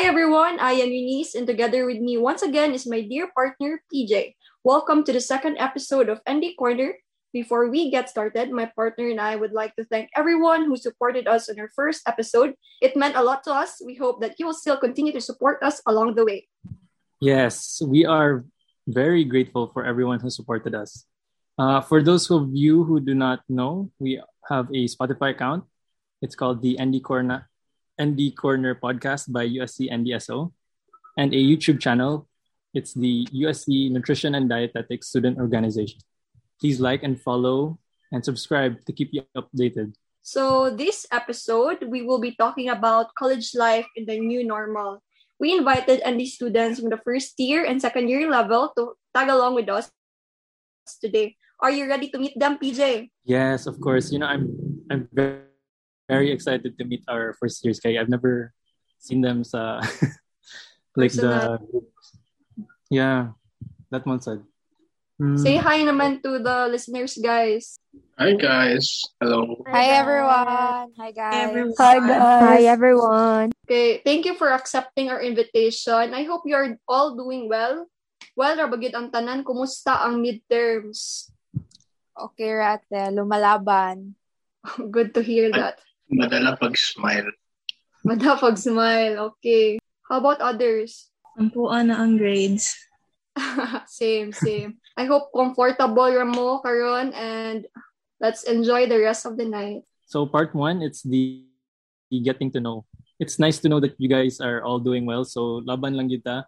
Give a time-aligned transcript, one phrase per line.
[0.00, 3.84] Hi everyone, I am Eunice and together with me once again is my dear partner
[3.92, 4.32] PJ.
[4.64, 6.96] Welcome to the second episode of ND Corner.
[7.36, 11.28] Before we get started, my partner and I would like to thank everyone who supported
[11.28, 12.56] us on our first episode.
[12.80, 13.76] It meant a lot to us.
[13.84, 16.48] We hope that you will still continue to support us along the way.
[17.20, 18.48] Yes, we are
[18.88, 21.04] very grateful for everyone who supported us.
[21.60, 24.16] Uh, for those of you who do not know, we
[24.48, 25.68] have a Spotify account.
[26.24, 27.49] It's called the ND Corner
[28.00, 30.52] ND Corner podcast by USC NDSO,
[31.20, 32.26] and a YouTube channel.
[32.72, 36.00] It's the USC Nutrition and Dietetics Student Organization.
[36.60, 37.78] Please like and follow
[38.12, 39.92] and subscribe to keep you updated.
[40.22, 45.02] So, this episode, we will be talking about college life in the new normal.
[45.40, 49.56] We invited ND students from the first year and second year level to tag along
[49.56, 49.90] with us
[51.00, 51.36] today.
[51.60, 53.08] Are you ready to meet them, PJ?
[53.24, 54.12] Yes, of course.
[54.12, 54.52] You know, I'm
[54.92, 55.49] I'm very
[56.10, 58.50] very excited to meet our first years kay I've never
[58.98, 59.78] seen them sa
[60.98, 61.62] like the
[62.90, 63.38] yeah
[63.94, 64.42] that one said
[65.22, 65.38] mm.
[65.38, 67.78] say hi naman to the listeners guys.
[68.20, 69.00] Hi guys.
[69.16, 69.64] Hello.
[69.70, 70.92] Hi everyone.
[70.98, 71.46] hi guys.
[71.48, 71.78] Everyone.
[71.78, 72.42] hi guys.
[72.42, 73.46] Hi everyone.
[73.64, 76.10] Okay thank you for accepting our invitation.
[76.10, 77.86] I hope you're all doing well.
[78.34, 81.30] Well rabagid ang tanan kumusta ang midterms?
[82.18, 84.18] Okay rate lumalaban.
[84.92, 85.80] Good to hear that
[86.10, 87.30] Madala pag-smile.
[88.02, 89.14] Madala pag-smile.
[89.32, 89.78] Okay.
[90.10, 91.10] How about others?
[91.38, 92.74] Ampuan na ang grades.
[93.86, 94.82] same, same.
[94.98, 97.64] I hope comfortable ra mo karon and
[98.18, 99.86] let's enjoy the rest of the night.
[100.10, 101.46] So part one, it's the,
[102.10, 102.84] the getting to know.
[103.22, 105.24] It's nice to know that you guys are all doing well.
[105.24, 106.44] So laban lang kita.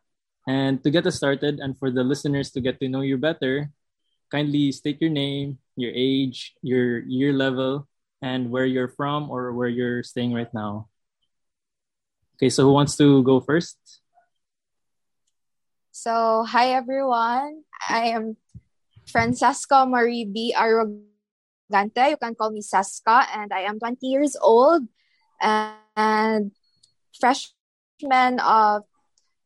[0.48, 3.70] And to get us started and for the listeners to get to know you better,
[4.26, 7.86] kindly state your name, your age, your year level,
[8.22, 10.86] and where you're from or where you're staying right now.
[12.38, 13.76] Okay, so who wants to go first?
[15.90, 17.66] So, hi everyone.
[17.76, 18.38] I am
[19.10, 20.54] Franceska Marie B.
[20.56, 22.14] Arrogante.
[22.14, 24.86] You can call me Saska, and I am 20 years old
[25.42, 26.54] and
[27.18, 28.86] freshman of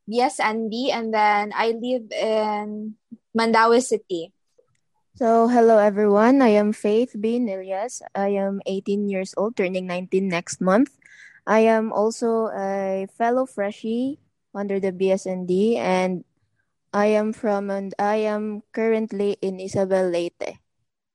[0.07, 2.95] BSND, and then I live in
[3.37, 4.36] Mandaue City.
[5.17, 6.45] So, hello everyone.
[6.45, 7.41] I am Faith B.
[7.41, 8.05] Nillas.
[8.13, 10.93] I am 18 years old, turning 19 next month.
[11.49, 14.21] I am also a fellow freshie
[14.53, 16.21] under the BSND, and
[16.93, 20.61] I am from and I am currently in Isabel Leyte.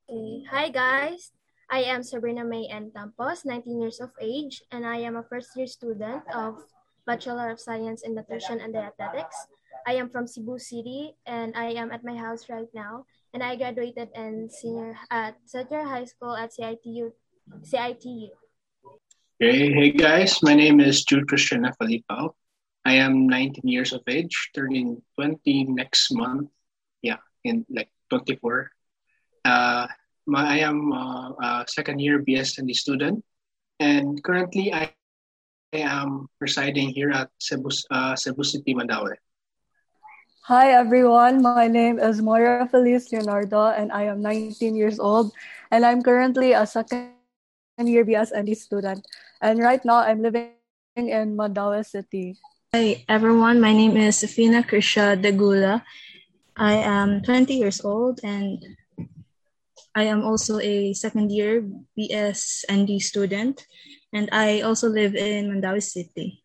[0.10, 0.50] Okay.
[0.50, 1.30] Hi guys.
[1.70, 2.90] I am Sabrina May N.
[2.90, 6.58] Tampus, 19 years of age, and I am a first year student of
[7.06, 9.46] Bachelor of Science in Nutrition and Dietetics.
[9.86, 13.56] I am from Cebu City, and I am at my house right now and I
[13.56, 17.12] graduated in senior at Senior High School at CITU.
[17.64, 18.30] CITU.
[19.40, 21.78] Hey, hey guys, my name is Jude Christian F.
[21.82, 22.36] Alipao.
[22.84, 26.50] I am 19 years of age, turning 20 next month.
[27.02, 28.70] Yeah, in like 24.
[29.46, 29.88] Uh,
[30.28, 33.24] my, I am uh, a second year BSND student,
[33.80, 34.94] and currently I,
[35.74, 39.16] I am residing here at Cebu, uh, Cebu City, Mandaue.
[40.52, 45.32] Hi everyone, my name is Moira Feliz Leonardo and I am 19 years old
[45.72, 47.16] and I'm currently a second
[47.80, 49.08] year BSND student.
[49.40, 50.52] And right now I'm living
[51.00, 52.36] in Mandaue City.
[52.76, 55.88] Hi everyone, my name is Sefina Krisha Degula.
[56.60, 58.60] I am 20 years old and
[59.96, 61.64] I am also a second year
[61.96, 63.64] BSND student
[64.12, 66.44] and I also live in Mandaue City.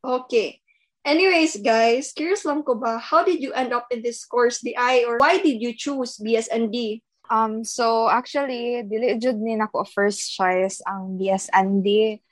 [0.00, 0.61] Okay.
[1.02, 5.02] Anyways, guys, curious lang ko ba, how did you end up in this course, DI,
[5.02, 7.02] or why did you choose BSND?
[7.26, 12.22] Um, so actually, dili jud ni nako first choice ang BSND.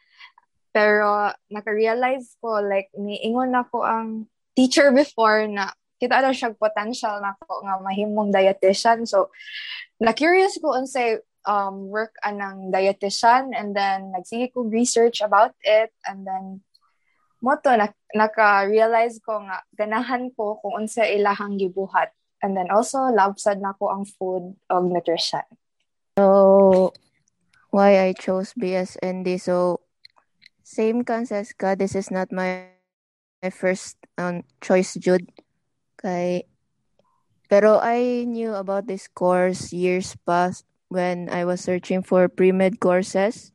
[0.70, 7.66] Pero naka-realize ko like niingon nako ang teacher before na kita daw siya potential nako
[7.66, 9.02] nga mahimong dietitian.
[9.02, 9.34] So
[9.98, 16.22] na-curious ko unsay um work anang dietitian and then nagsige ko research about it and
[16.22, 16.62] then
[17.40, 22.12] mo to na, naka-realize ko nga ganahan ko kung unsa ilahang gibuhat.
[22.40, 25.44] And then also love sad na ko ang food og nutrition.
[26.16, 26.92] So
[27.68, 29.84] why I chose BSND so
[30.64, 31.24] same ka.
[31.76, 32.72] This is not my
[33.44, 35.28] my first um, choice Jude.
[36.00, 36.48] Kay
[37.50, 43.52] pero I knew about this course years past when I was searching for pre-med courses.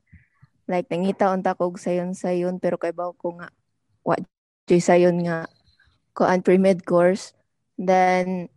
[0.70, 3.55] Like nangita unta kog sayon sayon pero kay baw ko nga
[4.06, 4.22] what
[4.70, 5.50] sayon nga
[6.14, 7.34] ko ang pre-med course.
[7.76, 8.48] Then,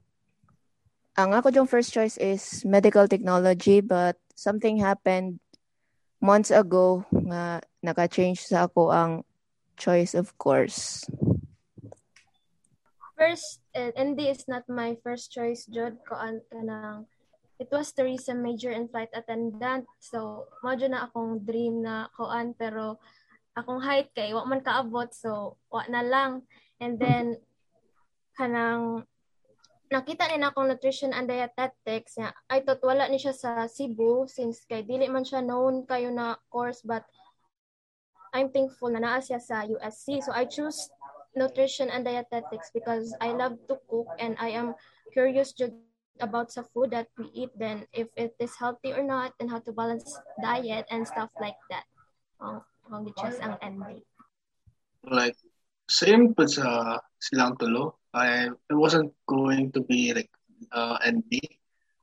[1.18, 5.42] ang ako yung first choice is medical technology but something happened
[6.22, 9.12] months ago nga naka-change sa ako ang
[9.74, 11.02] choice of course?
[13.18, 15.98] First, uh, ND is not my first choice, Jud.
[16.06, 17.10] Ko an kanang
[17.58, 19.90] it was tourism major and flight attendant.
[19.98, 23.02] So, mo na akong dream na koan pero
[23.60, 26.46] akong height kay wa man kaabot so wa na lang.
[26.78, 27.42] And then
[28.38, 29.02] kanang
[29.88, 32.30] nakita ni na akong nutrition and dietetics niya.
[32.52, 36.36] I thought wala ni siya sa Cebu since kay dili man siya known kayo na
[36.52, 37.02] course but
[38.36, 40.20] I'm thankful na naa siya sa USC.
[40.20, 40.92] So I choose
[41.32, 44.76] nutrition and dietetics because I love to cook and I am
[45.16, 45.56] curious
[46.20, 49.62] about sa food that we eat then if it is healthy or not and how
[49.64, 51.86] to balance diet and stuff like that.
[52.42, 52.62] Oh,
[53.62, 54.02] ang.
[55.04, 55.36] Like
[55.88, 57.96] same but sa silang tulo.
[58.12, 60.30] I I wasn't going to be like
[60.72, 61.40] uh ND.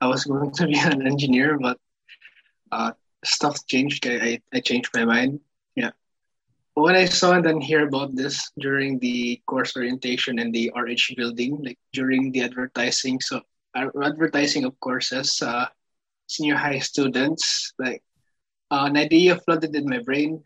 [0.01, 1.77] I was going to be an engineer but
[2.71, 2.91] uh
[3.23, 4.05] stuff changed.
[4.07, 5.41] I I changed my mind.
[5.75, 5.91] Yeah.
[6.75, 11.15] When I saw and then hear about this during the course orientation in the RH
[11.15, 13.41] building, like during the advertising, so
[13.75, 15.67] advertising of courses, uh,
[16.27, 18.03] senior high students, like
[18.71, 20.43] uh, an idea flooded in my brain.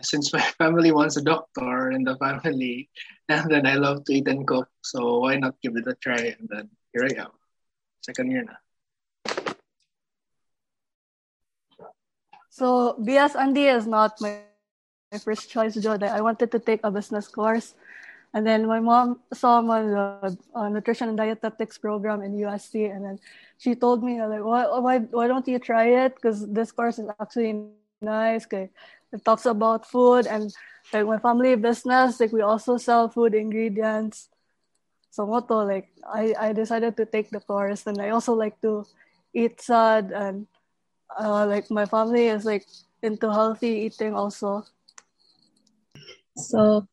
[0.00, 2.88] Since my family wants a doctor in the family,
[3.28, 6.34] and then I love to eat and cook, so why not give it a try?
[6.38, 7.32] And then here I am,
[8.02, 8.60] second year now.
[12.48, 14.40] So BSND is not my,
[15.12, 15.98] my first choice, Joe.
[16.00, 17.74] I wanted to take a business course
[18.36, 22.94] and then my mom saw me on the uh, nutrition and dietetics program in USC,
[22.94, 23.18] and then
[23.56, 26.16] she told me like, why why why don't you try it?
[26.16, 27.72] Because this course is actually
[28.02, 28.44] nice.
[28.44, 28.68] Okay,
[29.12, 30.52] it talks about food and
[30.92, 32.20] like my family business.
[32.20, 34.28] Like we also sell food ingredients.
[35.10, 38.84] So moto like I I decided to take the course, and I also like to
[39.34, 40.46] eat sad and
[41.18, 42.66] uh, like my family is like
[43.02, 44.64] into healthy eating also.
[46.36, 46.86] So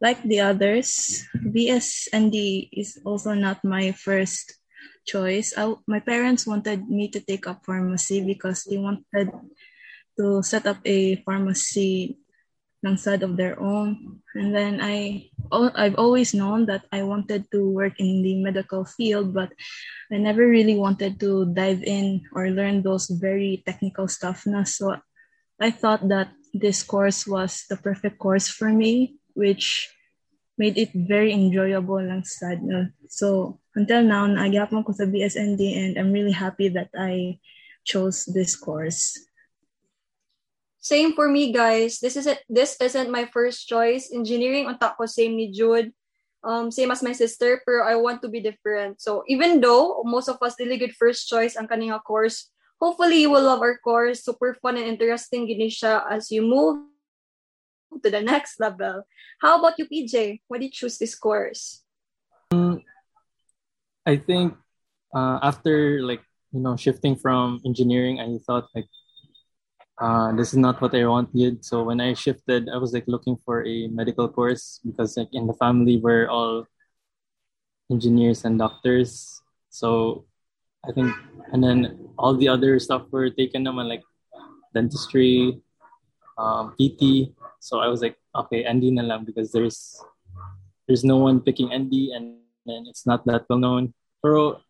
[0.00, 4.56] like the others, BSND is also not my first
[5.06, 5.54] choice.
[5.56, 9.30] I, my parents wanted me to take up pharmacy because they wanted
[10.16, 12.18] to set up a pharmacy
[12.84, 14.20] ng side of their own.
[14.34, 19.34] And then I, I've always known that I wanted to work in the medical field,
[19.34, 19.50] but
[20.12, 24.46] I never really wanted to dive in or learn those very technical stuff.
[24.46, 24.64] Na.
[24.64, 24.96] So
[25.60, 29.92] I thought that this course was the perfect course for me which
[30.56, 32.64] made it very enjoyable lang sad.
[32.64, 32.88] No?
[33.08, 37.38] So, until now, naagapon ko sa BSND and I'm really happy that I
[37.84, 39.25] chose this course.
[40.86, 41.98] Same for me, guys.
[41.98, 44.14] This isn't this isn't my first choice.
[44.14, 45.90] Engineering on ko same ni Jude.
[46.46, 49.02] Um, same as my sister, pero I want to be different.
[49.02, 53.34] So even though most of us really good first choice ang kaninga course, hopefully you
[53.34, 54.22] will love our course.
[54.22, 55.74] Super fun and interesting gini
[56.06, 56.86] as you move
[57.98, 59.02] to the next level.
[59.42, 60.46] How about you, PJ?
[60.46, 61.82] Why did you choose this course?
[62.54, 62.86] Um,
[64.06, 64.54] I think
[65.10, 66.22] uh, after like
[66.54, 68.86] you know shifting from engineering, I thought like
[69.98, 71.64] uh, this is not what I wanted.
[71.64, 75.46] So when I shifted, I was like looking for a medical course because like in
[75.46, 76.66] the family we're all
[77.90, 79.40] engineers and doctors.
[79.70, 80.24] So
[80.84, 81.12] I think,
[81.52, 84.02] and then all the other stuff were taken naman like
[84.74, 85.60] dentistry,
[86.38, 87.32] um, PT.
[87.60, 89.96] So I was like, okay, ND na lang because there's
[90.86, 93.94] there's no one picking ND and then it's not that well known.
[94.22, 94.60] Pero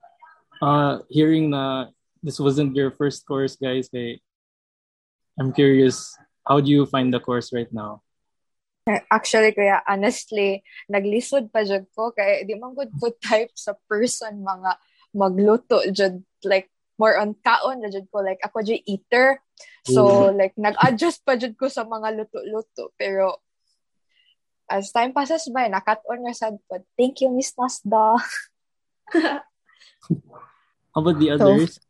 [0.62, 1.90] uh, hearing na
[2.22, 4.22] this wasn't your first course, guys, kay,
[5.36, 6.16] I'm curious,
[6.46, 8.02] how do you find the course right now?
[9.10, 12.14] Actually, kaya honestly, naglisod pa jud ko.
[12.14, 14.78] Kay di man good food type sa person mga
[15.10, 18.22] magluto jud like more on kaon na jud ko.
[18.22, 19.42] Like ako jud eater.
[19.82, 20.38] So mm.
[20.38, 22.94] like nag-adjust pa jud ko sa mga luto-luto.
[22.94, 23.42] Pero
[24.70, 28.22] as time passes by nakat-on nga sad pod thank you Miss Nasda.
[30.94, 31.82] How about the others?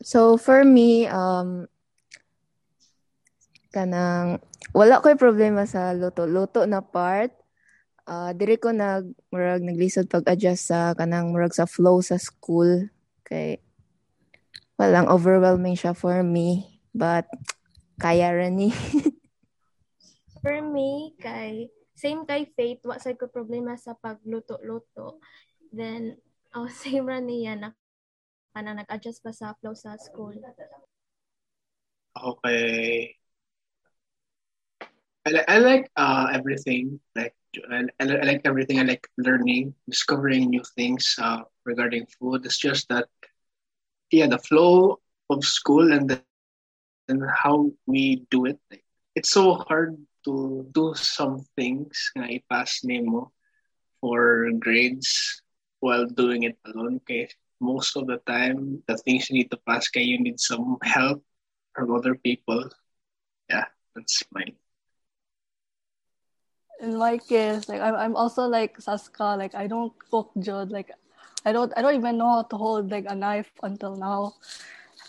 [0.00, 1.68] so, so for me um
[3.72, 4.38] kanang
[4.76, 7.32] wala ko'y problema sa luto-luto na part
[8.06, 12.92] uh, diri ko nag murag naglisod pag-adjust sa kanang murag sa flow sa school
[13.24, 13.58] kay
[14.82, 16.80] walang overwhelming siya for me.
[16.90, 17.30] But,
[18.02, 18.70] kaya rin ni.
[20.42, 25.22] for me, kay, same kay Faith, wa ko problema sa pagluto-luto.
[25.70, 26.18] Then,
[26.58, 27.70] oh, same rin niya na
[28.52, 30.36] kana nag-adjust pa sa flow sa school.
[32.12, 33.21] Okay.
[35.26, 37.00] I, I like uh, everything.
[37.14, 37.34] Like
[37.70, 38.78] I, I like everything.
[38.80, 42.44] I like learning, discovering new things uh, regarding food.
[42.44, 43.08] It's just that
[44.10, 44.98] yeah the flow
[45.30, 46.22] of school and then
[47.08, 48.58] and how we do it
[49.14, 53.30] it's so hard to do some things nga i-pass nimo
[54.00, 55.42] for grades
[55.80, 56.96] while doing it alone.
[57.02, 57.28] Okay,
[57.60, 61.22] most of the time, the things you need to pass, kay you need some help
[61.74, 62.62] from other people.
[63.50, 64.54] Yeah, that's mine.
[66.82, 69.38] In my case, like I'm, I'm also like Saska.
[69.38, 70.70] Like I don't cook jud.
[70.70, 70.90] Like
[71.46, 74.34] I don't, I don't even know how to hold like a knife until now.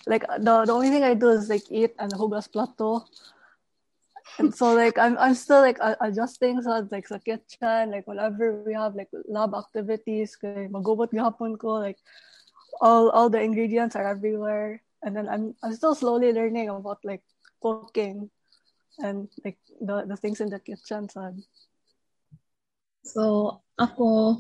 [0.06, 3.06] Like the, the only thing I do is like eat and hugas plato.
[4.38, 7.92] And so like I'm, I'm still like adjusting sa like sa kitchen.
[7.92, 11.98] Like whenever we have like lab activities, kay magubot gahapon ko like
[12.82, 14.82] all all the ingredients are everywhere.
[15.01, 17.25] And then I'm I'm still slowly learning about like
[17.62, 18.30] cooking
[19.00, 21.10] and like the, the things in the kitchen.
[21.10, 21.34] So
[23.04, 24.40] So, ako,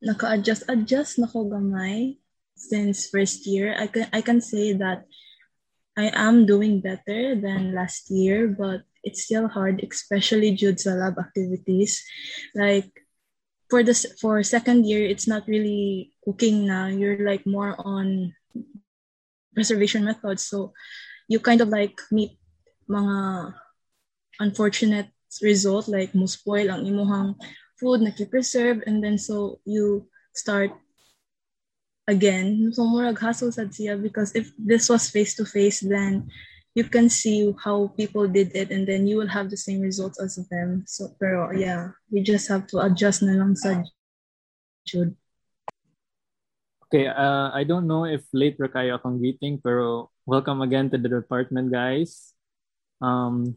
[0.00, 2.16] naka-adjust-adjust na ko gamay
[2.56, 3.76] since first year.
[3.76, 5.04] I can, I can say that
[5.96, 11.20] I am doing better than last year, but it's still hard, especially due to lab
[11.20, 12.00] activities.
[12.56, 12.88] Like,
[13.68, 16.88] for the for second year, it's not really cooking now.
[16.88, 18.32] You're like more on
[19.52, 20.48] preservation methods.
[20.48, 20.72] So,
[21.28, 22.40] you kind of like meet
[22.88, 23.52] mga
[24.40, 25.12] unfortunate
[25.44, 27.38] result like mo spoil ang imuhang
[27.78, 30.04] food na preserve and then so you
[30.34, 30.74] start
[32.10, 36.26] again so murag hassle sad siya because if this was face to face then
[36.74, 40.18] you can see how people did it and then you will have the same results
[40.18, 43.78] as them so pero yeah we just have to adjust na lang sa
[44.90, 45.14] Jude.
[46.90, 50.98] Okay, uh, I don't know if late ra kayo akong greeting, pero welcome again to
[50.98, 52.34] the department, guys.
[52.98, 53.54] Um,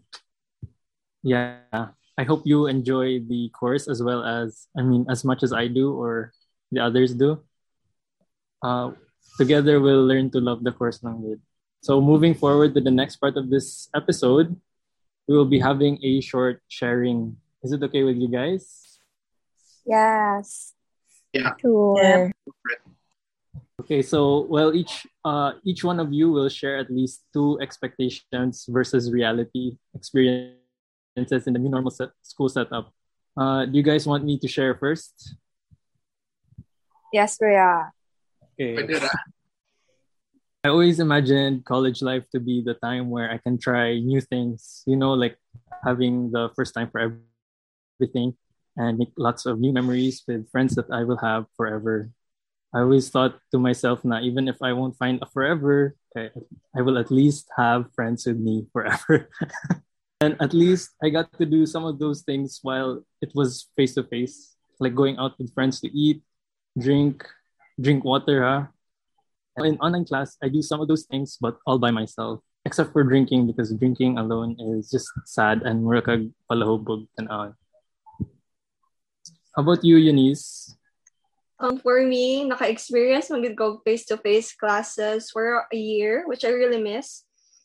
[1.24, 5.52] yeah, I hope you enjoy the course as well as, I mean, as much as
[5.52, 6.32] I do or
[6.72, 7.42] the others do.
[8.62, 8.92] Uh,
[9.40, 11.42] together, we'll learn to love the course ng good.
[11.82, 14.56] So, moving forward to the next part of this episode,
[15.28, 17.38] we will be having a short sharing.
[17.64, 19.00] Is it okay with you guys?
[19.86, 20.74] Yes.
[21.34, 21.56] Yeah.
[21.60, 22.32] Sure.
[23.82, 28.64] Okay, so well, each uh, each one of you will share at least two expectations
[28.70, 29.76] versus reality
[31.16, 32.92] experiences in the new normal set, school setup.
[33.38, 35.36] Uh, do you guys want me to share first?
[37.12, 37.90] Yes, Kuya.
[38.60, 38.78] Okay.
[40.64, 44.82] I always imagined college life to be the time where I can try new things,
[44.88, 45.38] you know, like
[45.84, 47.20] having the first time for
[48.00, 48.34] everything
[48.78, 52.10] and make lots of new memories with friends that I will have forever.
[52.74, 56.32] I always thought to myself, na even if I won't find a forever, I,
[56.74, 59.30] I will at least have friends with me forever.
[60.24, 63.94] and at least I got to do some of those things while it was face
[64.00, 66.24] to face, like going out with friends to eat,
[66.80, 67.28] drink,
[67.76, 68.64] drink water, huh?
[69.62, 73.04] in online class, I do some of those things, but all by myself, except for
[73.04, 77.30] drinking, because drinking alone is just sad and murakag palahubog and.
[77.30, 77.54] How
[79.62, 80.74] about you, Eunice?
[81.60, 87.22] Um, for me, naka-experience magid ko face-to-face classes for a year, which I really miss.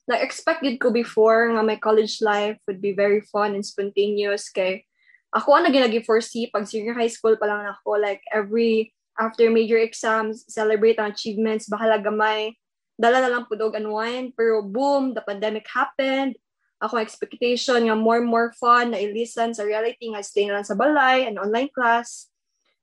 [0.09, 4.49] Like, expected ko before nga my college life would be very fun and spontaneous.
[4.49, 4.89] Kay,
[5.37, 8.01] ako ang naging foresee pag senior high school pa lang ako.
[8.01, 12.57] Like, every, after major exams, celebrate ang achievements, bahala gamay.
[12.97, 14.33] Dala na lang pudog unwind.
[14.33, 16.41] Pero boom, the pandemic happened.
[16.81, 20.67] Ako expectation nga more and more fun na i-listen sa reality nga stay na lang
[20.67, 22.31] sa balay and online class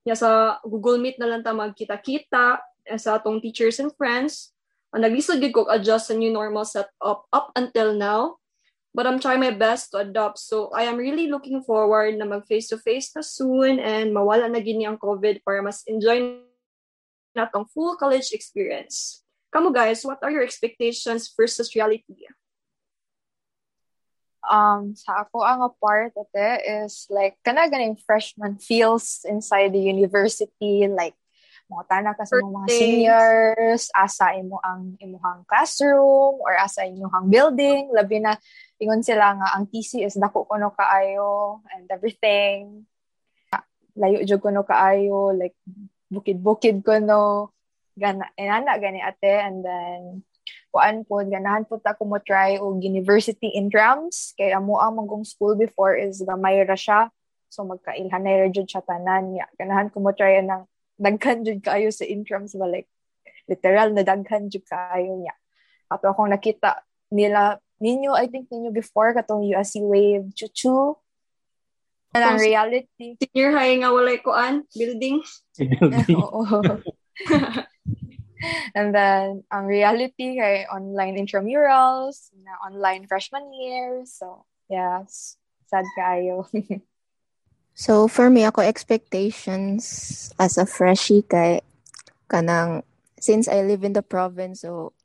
[0.05, 2.62] ya sa Google Meet na lang ta magkita-kita
[2.96, 4.53] sa atong teachers and friends.
[4.96, 8.40] Ang naglisod gid ko adjust sa new normal setup up until now.
[8.96, 10.40] But I'm trying my best to adopt.
[10.40, 14.88] So I am really looking forward na mag face-to-face na soon and mawala na gini
[14.88, 16.40] ang COVID para mas enjoy
[17.36, 19.20] na tong full college experience.
[19.52, 22.32] Kamu guys, what are your expectations versus reality?
[24.46, 30.86] um sa ako ang part ate is like kana ganing freshman feels inside the university
[30.86, 31.18] like
[31.65, 37.89] mo tana ka sa mga seniors asa imo ang imuhang classroom or asa imuhang building.
[37.89, 38.38] Labi na
[38.77, 42.86] ingon sila nga ang TC is dako kuno kaayo and everything.
[43.98, 45.57] Layo jud kuno kaayo like
[46.13, 47.50] bukid-bukid kuno
[47.98, 50.22] gana inana gani ate and then
[50.69, 55.24] kuan po ganahan po ta ko mo try og university intrams kay amo ang magong
[55.25, 57.10] school before is gamay ra siya
[57.50, 59.34] so magkailhanay ra jud siya tanan.
[59.34, 62.90] Ya ganahan ko mo try nang daghan jud kaayo sa intrams ba like
[63.48, 65.36] literal na daghan jud kaayo niya
[65.92, 66.82] ato akong nakita
[67.14, 70.96] nila ninyo I think ninyo before katong USC Wave chuchu
[72.16, 75.20] and ang reality Senior high nga walay kuan, building.
[76.16, 76.64] Oo.
[78.75, 84.04] And then, ang reality kay online intramurals, na online freshman year.
[84.06, 85.40] So, yes.
[85.66, 86.46] sad kayo.
[87.75, 89.84] So for me, ako expectations
[90.39, 91.60] as a freshie kay
[92.32, 92.88] kanang
[93.20, 94.96] since I live in the province, so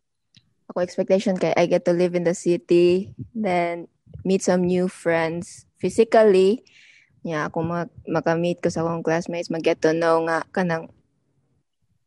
[0.71, 3.91] ako expectation kay I get to live in the city, then
[4.23, 6.63] meet some new friends physically.
[7.27, 10.95] Yeah, ako mag makamit ko sa akong classmates, mag-get to know nga kanang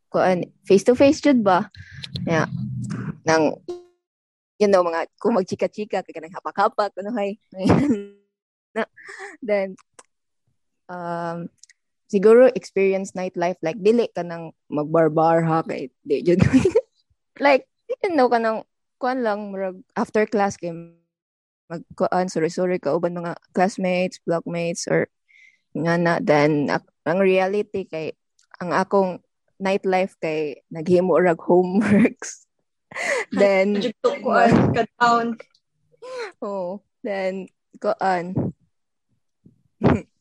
[0.08, 1.67] kuan face to face jud ba?
[2.24, 2.48] Yeah.
[3.27, 3.60] Nang
[4.63, 7.36] you know mga kung magchika-chika kay kanang hapak-hapak ano hay.
[9.43, 9.75] then
[10.93, 11.50] um,
[12.05, 16.38] siguro experience nightlife like dili ka nang magbarbar ha kay di jud
[17.45, 18.62] like you know ka nang
[19.01, 20.69] kuan lang murag after class kay
[21.67, 25.09] magkuan sorry sorry ka uban mga classmates blockmates or
[25.73, 28.13] nga na then ang reality kay
[28.62, 29.17] ang akong
[29.57, 32.45] nightlife kay naghimo rag homeworks.
[33.33, 33.81] Then
[34.21, 35.41] kuan ka down
[36.45, 37.50] oh then
[37.81, 38.53] kuan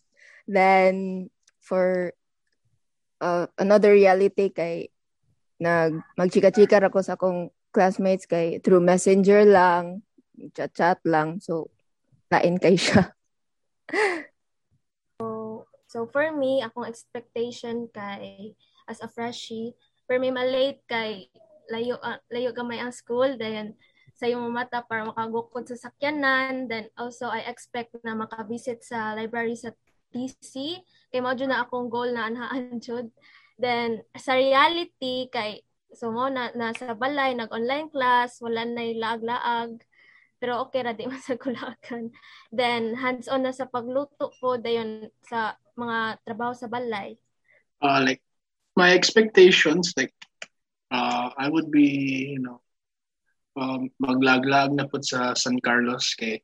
[0.46, 1.28] Then,
[1.62, 2.12] for
[3.22, 4.90] uh, another reality kay
[5.62, 10.02] nag magchika-chika ako sa akong classmates kay through messenger lang,
[10.52, 11.38] chat-chat lang.
[11.38, 11.70] So,
[12.28, 13.14] lain kay siya.
[15.20, 15.26] so,
[15.86, 18.58] so for me, akong expectation kay
[18.90, 21.30] as a freshie, for me malate kay
[21.70, 23.72] layo uh, layo gamay ang school then
[24.12, 29.56] sa iyong mata para makagukod sa sakyanan then also I expect na makabisit sa library
[29.56, 29.72] sa
[30.12, 30.78] TC
[31.08, 33.08] kay mao na akong goal na anhaan jud.
[33.56, 39.80] Then sa reality kay so mo na nasa balay nag online class wala na laag-laag.
[40.42, 42.12] Pero okay ra di man sa kulakan.
[42.52, 47.16] Then hands on na sa pagluto po dayon sa mga trabaho sa balay.
[47.80, 48.20] Uh like
[48.76, 50.14] my expectations like
[50.92, 51.88] uh I would be
[52.36, 52.62] you know
[53.56, 56.40] um, maglaglag na po sa San Carlos kay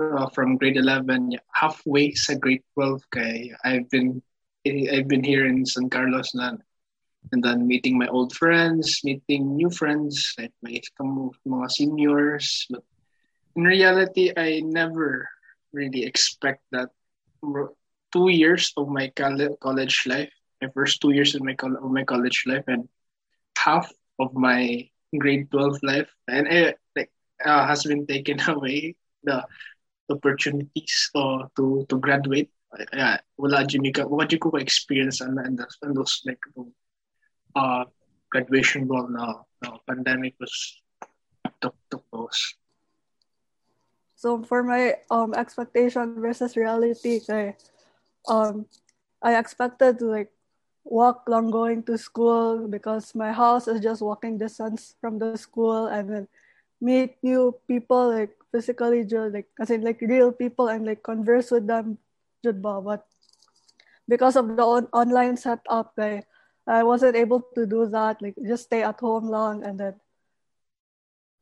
[0.00, 4.22] uh, from grade 11 halfway sa grade 12 kay I've been
[4.66, 6.56] I've been here in San Carlos na
[7.32, 10.80] and then meeting my old friends meeting new friends like my
[11.44, 12.84] mga seniors but
[13.56, 15.28] in reality I never
[15.72, 16.90] really expect that
[18.10, 22.44] two years of my college life my first two years of my of my college
[22.48, 22.88] life and
[23.56, 27.10] half of my grade 12 life and it like
[27.44, 28.96] uh, has been taken away.
[29.24, 29.44] The
[30.10, 32.50] opportunities uh, to to graduate.
[32.94, 36.38] Yeah wala jud ka wala jud ko experience and and those, like
[37.56, 37.82] uh
[38.30, 39.42] graduation ball na
[39.90, 40.54] pandemic was
[41.58, 42.54] took those
[44.14, 47.18] so for my um expectation versus reality
[48.30, 48.66] um
[49.20, 50.32] I expected to like
[50.84, 55.86] walk long going to school because my house is just walking distance from the school
[55.88, 56.24] and then
[56.80, 61.50] meet new people like physically just like as in like real people and like converse
[61.50, 61.98] with them
[62.44, 63.06] just but
[64.08, 66.26] because of the on- online setup like,
[66.66, 69.94] I wasn't able to do that like just stay at home long and then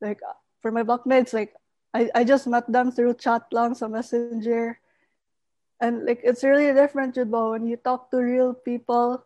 [0.00, 0.20] like
[0.60, 1.54] for my blockmates like
[1.94, 4.78] I, I just met them through chat long so messenger.
[5.80, 9.24] And like it's really different but when you talk to real people.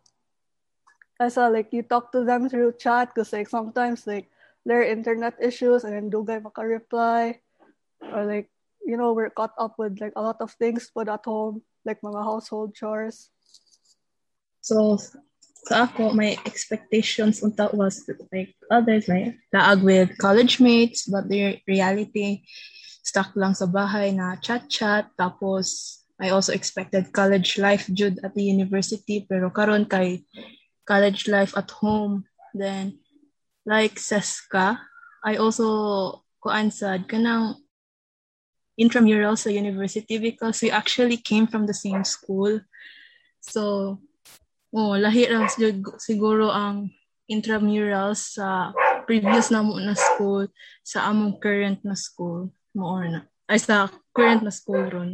[1.23, 4.27] Saw like you talk to them through chat because like sometimes like
[4.67, 7.39] their internet issues and then dugay maka reply
[8.13, 8.49] or like
[8.85, 12.01] you know we're caught up with like a lot of things put at home like
[12.01, 13.31] mga household chores.
[14.61, 14.99] So
[15.67, 18.03] sa ako my expectations unta was
[18.35, 22.43] like others like laag with college mates but the reality
[23.03, 28.39] stuck lang sa bahay na chat chat tapos I also expected college life jud at
[28.39, 29.27] the university.
[29.27, 30.23] Pero karon kay
[30.87, 32.99] college life at home then
[33.67, 34.79] like Seska
[35.23, 37.62] I also kuan sad kanang
[38.79, 42.61] intramural sa university because we actually came from the same school.
[43.41, 43.99] So,
[44.73, 45.51] oh, lahi lang
[46.01, 46.91] siguro ang
[47.29, 48.73] intramural sa
[49.05, 50.49] previous na mo na school
[50.83, 53.29] sa among current na school mo na.
[53.51, 55.13] Ay sa current na school ron.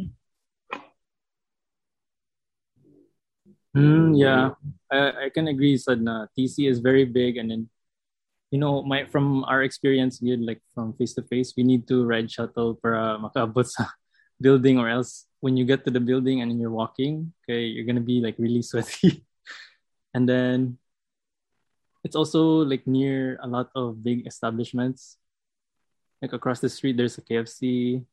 [3.75, 4.57] Mm, yeah,
[4.89, 5.77] I, I can agree.
[5.77, 7.69] Said na TC is very big, and then
[8.51, 12.05] you know, my from our experience, good like from face to face, we need to
[12.05, 13.85] ride shuttle para makaabot sa
[14.41, 18.03] building, or else when you get to the building and you're walking, okay, you're gonna
[18.03, 19.21] be like really sweaty,
[20.13, 20.77] and then
[22.03, 25.17] it's also like near a lot of big establishments.
[26.21, 28.03] Like across the street, there's a KFC.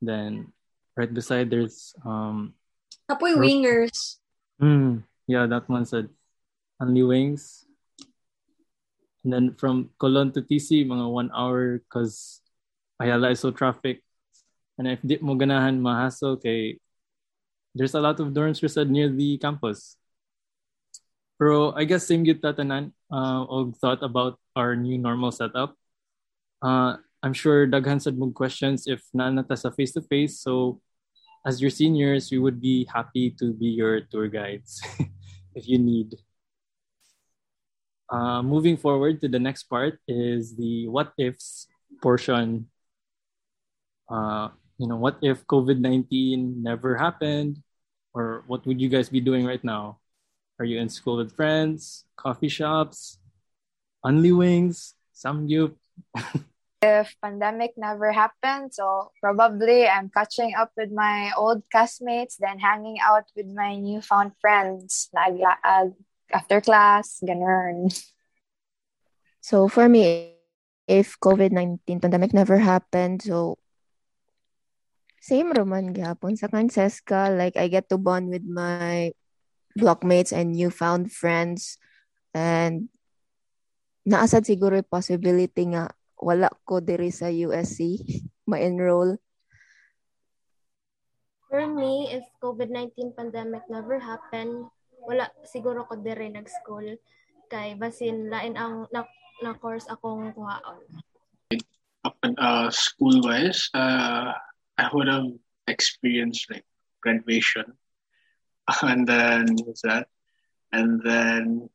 [0.00, 0.54] Then
[0.96, 2.54] right beside there's um.
[3.10, 4.22] Apoy wingers.
[4.62, 6.08] Mm, yeah, that one said
[6.80, 7.66] only wings
[9.24, 12.40] and then from Colon to TC, mga one hour because
[13.00, 14.02] Ayala is so traffic.
[14.78, 16.78] And if di mo ganahan mahassle kay
[17.74, 19.96] there's a lot of dorms resad near the campus.
[21.38, 25.74] Pero I guess same gyud tatanan uh, og thought about our new normal setup.
[26.62, 30.42] Uh, I'm sure daghan sad mo questions if naanata sa face to face.
[30.42, 30.82] So
[31.46, 34.82] as your seniors, we would be happy to be your tour guides
[35.58, 36.14] if you need.
[38.12, 41.64] Uh, moving forward to the next part is the what ifs
[42.04, 42.68] portion.
[44.04, 47.64] Uh, you know, what if COVID 19 never happened?
[48.12, 49.96] Or what would you guys be doing right now?
[50.60, 53.16] Are you in school with friends, coffee shops,
[54.04, 55.72] only wings, samgyup?
[56.84, 63.00] if pandemic never happened, so probably I'm catching up with my old classmates, then hanging
[63.00, 65.96] out with my newfound friends, naglaag
[66.32, 67.92] after class, ganun.
[69.42, 70.34] So for me,
[70.88, 73.58] if COVID-19 pandemic never happened, so
[75.22, 79.14] same roman gapon sa Kanseska, like I get to bond with my
[79.78, 81.78] blockmates and newfound friends
[82.34, 82.92] and
[84.02, 88.02] naasad siguro yung possibility nga wala ko diri sa USC
[88.50, 89.18] ma-enroll.
[91.52, 94.72] For me, if COVID-19 pandemic never happened,
[95.06, 96.98] wala siguro ko diri nag-school
[97.52, 99.04] kay basin lain ang na,
[99.44, 100.80] na course akong kuhaon.
[102.38, 104.34] Uh, school wise, uh,
[104.78, 105.30] I would have
[105.68, 106.66] experienced like
[106.98, 107.78] graduation,
[108.82, 109.54] and then
[109.86, 110.10] that?
[110.72, 111.68] And then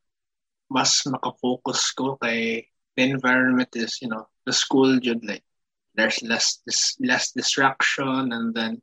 [0.68, 5.44] mas makafocus ko kay the environment is you know the school jud like
[5.96, 8.76] there's less this less distraction and then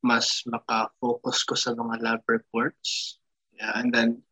[0.00, 3.17] mas makafocus ko sa mga lab reports
[3.58, 4.22] yeah and then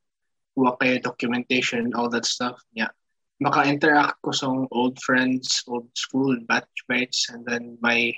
[0.56, 2.90] kuha kayo documentation all that stuff yeah
[3.36, 8.08] maka-interact ko sa old friends old school batchmates and then my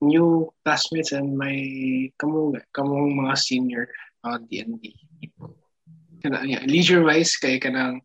[0.00, 1.54] new classmates and my
[2.18, 3.86] kamong kamong mga senior
[4.22, 4.94] on DND.
[6.22, 8.02] Kana yeah, leisure wise kay kanang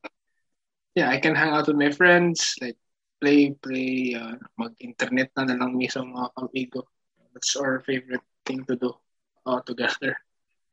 [0.94, 2.78] yeah, I can hang out with my friends like
[3.18, 6.86] play play uh, mag-internet na na lang mi sa mga kamigo.
[7.34, 8.94] That's our favorite thing to do
[9.46, 10.14] all together.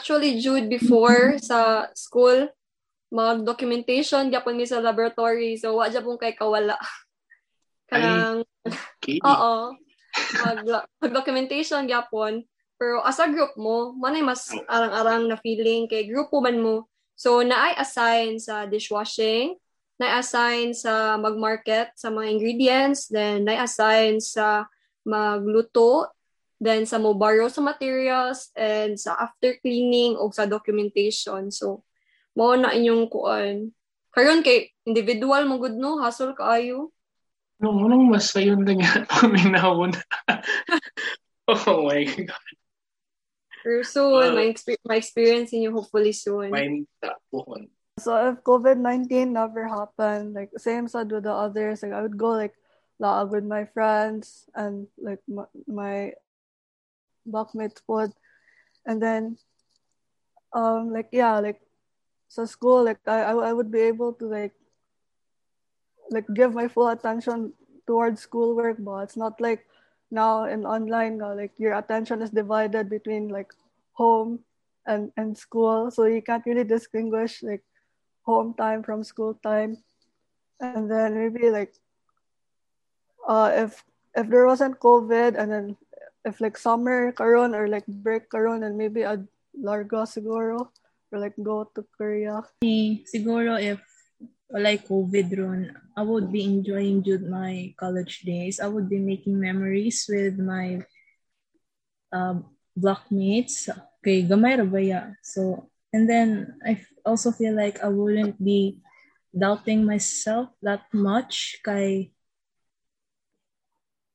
[0.01, 2.49] Actually, Jude, before sa school,
[3.13, 5.61] mag-documentation, gyapon mi sa laboratory.
[5.61, 6.81] So, wa pong kay kawala.
[7.93, 8.49] Kanang,
[9.29, 9.55] oo.
[10.41, 10.59] Mag,
[11.05, 12.49] mag documentation gyapon
[12.81, 16.89] pero as a group mo manay mas arang-arang na feeling kay grupo man mo.
[17.13, 19.61] So naay assign sa dishwashing
[20.01, 24.65] naay assign sa magmarket sa mga ingredients then naay assign sa
[25.05, 26.09] magluto
[26.61, 31.83] then sa mo borrow sa materials and sa after cleaning o sa documentation so
[32.37, 33.73] mao na inyong kuan
[34.13, 36.93] karon kay individual mo gud no hustle kaayo
[37.61, 39.93] Nung unang mas yun lang yan paminahon.
[41.53, 42.55] oh my God.
[43.61, 46.49] Pero soon, uh, my, exp- my experience in you hopefully soon.
[46.49, 47.69] My tapuhon.
[48.01, 52.33] So if COVID-19 never happened, like same said with the others, like I would go
[52.33, 52.57] like
[52.97, 56.17] laag with my friends and like my, my
[57.31, 58.13] blockmates would.
[58.87, 59.39] And then
[60.53, 61.61] um like yeah, like
[62.29, 64.55] so school like I I would be able to like
[66.11, 67.53] like give my full attention
[67.87, 69.67] towards schoolwork but it's not like
[70.11, 73.55] now in online like your attention is divided between like
[73.95, 74.41] home
[74.87, 77.63] and and school so you can't really distinguish like
[78.23, 79.79] home time from school time
[80.61, 81.75] and then maybe like
[83.29, 85.77] uh if if there wasn't covid and then
[86.25, 89.21] if like summer karon or like break karon and maybe a
[89.55, 90.69] largo siguro
[91.13, 92.43] or like go to korea
[93.09, 93.81] siguro if
[94.51, 98.59] like COVID ron, I would be enjoying my college days.
[98.59, 100.83] I would be making memories with my
[102.13, 102.43] uh,
[102.75, 103.71] blockmates.
[104.03, 105.15] Okay, gamay rabaya.
[105.23, 108.83] So, and then I also feel like I wouldn't be
[109.31, 111.63] doubting myself that much.
[111.65, 112.11] Kay,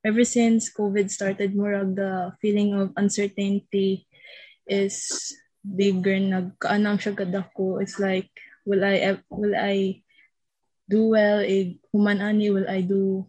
[0.05, 4.05] ever since COVID started, more of the feeling of uncertainty
[4.69, 5.33] is
[5.65, 6.21] bigger.
[6.21, 7.81] Nagkaanang siya kadako.
[7.81, 8.29] It's like,
[8.69, 10.05] will I, will I
[10.85, 13.25] do well eh human ani will I do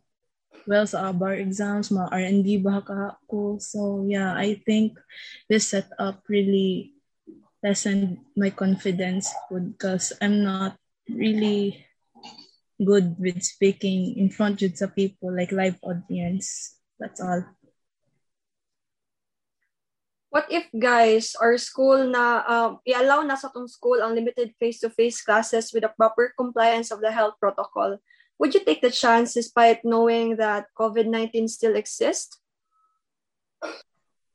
[0.69, 3.17] well sa bar exams ma RND ba ka
[3.63, 4.99] so yeah I think
[5.49, 6.93] this setup really
[7.65, 10.77] lessened my confidence because I'm not
[11.09, 11.86] really
[12.83, 16.77] good with speaking in front of sa people like live audience.
[17.01, 17.45] That's all.
[20.29, 25.25] What if guys our school na um, i-allow na sa tong school ang limited face-to-face
[25.25, 27.97] classes with a proper compliance of the health protocol?
[28.37, 32.37] Would you take the chance despite knowing that covid-19 still exists?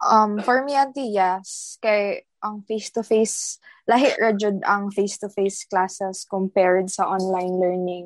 [0.01, 1.77] Um, for me, auntie, yes.
[1.77, 8.05] Kay ang face-to-face, lahi ra jud ang face-to-face classes compared sa online learning.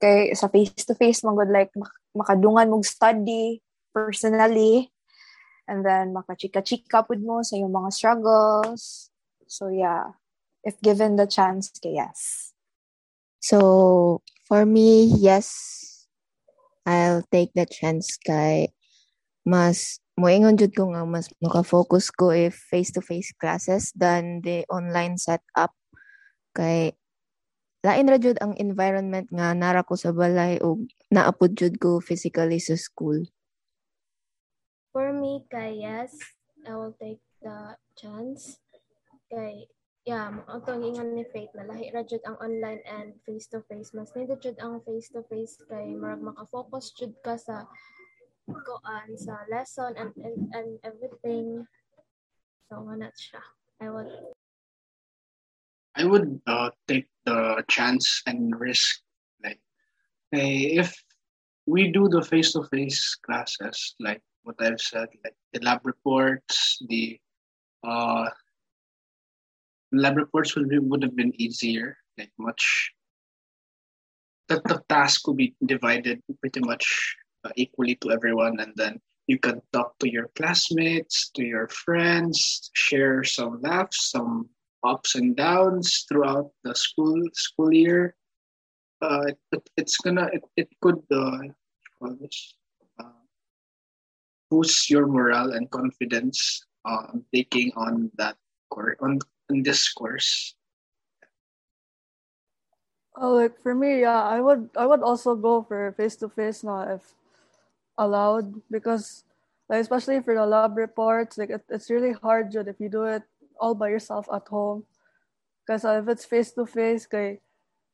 [0.00, 4.92] Kay sa face-to-face, magod like mak- makadungan mong study personally
[5.68, 9.08] and then makachika-chika pud mo sa iyong mga struggles.
[9.48, 10.16] So yeah,
[10.64, 12.52] if given the chance, kay yes.
[13.42, 16.06] So, for me, yes,
[16.86, 18.74] I'll take the chance kay
[19.42, 25.72] mas moingon jud ko nga mas maka-focus ko if face-to-face classes than the online setup
[26.52, 26.92] kay
[27.82, 30.78] lain ra jud ang environment nga nara ko sa balay o
[31.10, 33.26] naapod jud ko physically sa school.
[34.94, 36.14] For me, kay yes,
[36.62, 38.62] I will take the chance.
[39.32, 39.66] Kay,
[40.04, 43.96] yeah, ang ingon ni Faith na lahi ra jud ang online and face-to-face.
[43.96, 47.66] Mas nindot jud ang face-to-face kay marag maka-focus jud ka sa
[48.48, 51.66] koan sa lesson and, and, and everything.
[52.68, 53.42] So, na siya.
[53.82, 54.10] I would
[55.94, 59.02] I would uh, take the chance and risk.
[59.44, 59.60] Like,
[60.32, 60.96] eh, if
[61.66, 67.20] we do the face-to-face classes, like what I've said, like the lab reports, the
[67.84, 68.30] uh,
[69.92, 72.90] lab reports would be, would have been easier, like much.
[74.48, 77.16] That the task would be divided pretty much
[77.56, 83.24] equally to everyone, and then you can talk to your classmates, to your friends, share
[83.24, 84.48] some laughs, some
[84.84, 88.14] ups and downs throughout the school school year.
[89.00, 91.38] Uh, it, it's gonna it, it could uh,
[92.02, 93.04] uh,
[94.50, 98.36] boost your morale and confidence on taking on that
[98.70, 99.18] course on,
[99.50, 100.54] on this course.
[103.14, 106.64] Oh, like for me, yeah, I would I would also go for face to face
[106.64, 107.14] now if
[107.98, 109.24] allowed because
[109.68, 113.04] like especially for the lab reports, like it, it's really hard Jud, if you do
[113.04, 113.22] it
[113.58, 114.84] all by yourself at home.
[115.64, 117.06] Because if it's face to face,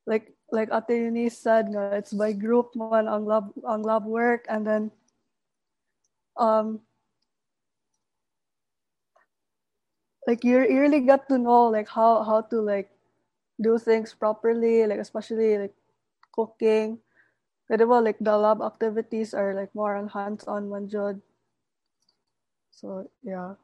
[0.06, 4.66] like like Ate Eunice said, it's by group man ang lab ang lab work and
[4.66, 4.90] then
[6.40, 6.80] um
[10.26, 12.88] like you really get to know like how how to like
[13.61, 15.74] do things properly, like especially like
[16.32, 16.98] cooking.
[17.68, 21.20] Diba, like the lab activities are like more on hands-on man jud.
[22.72, 23.61] So yeah.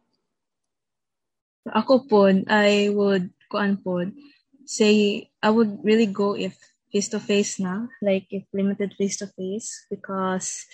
[1.64, 4.04] Ako po, I would, kuan po,
[4.68, 6.52] say, I would really go if
[6.92, 10.68] face-to-face na, like if limited face-to-face, because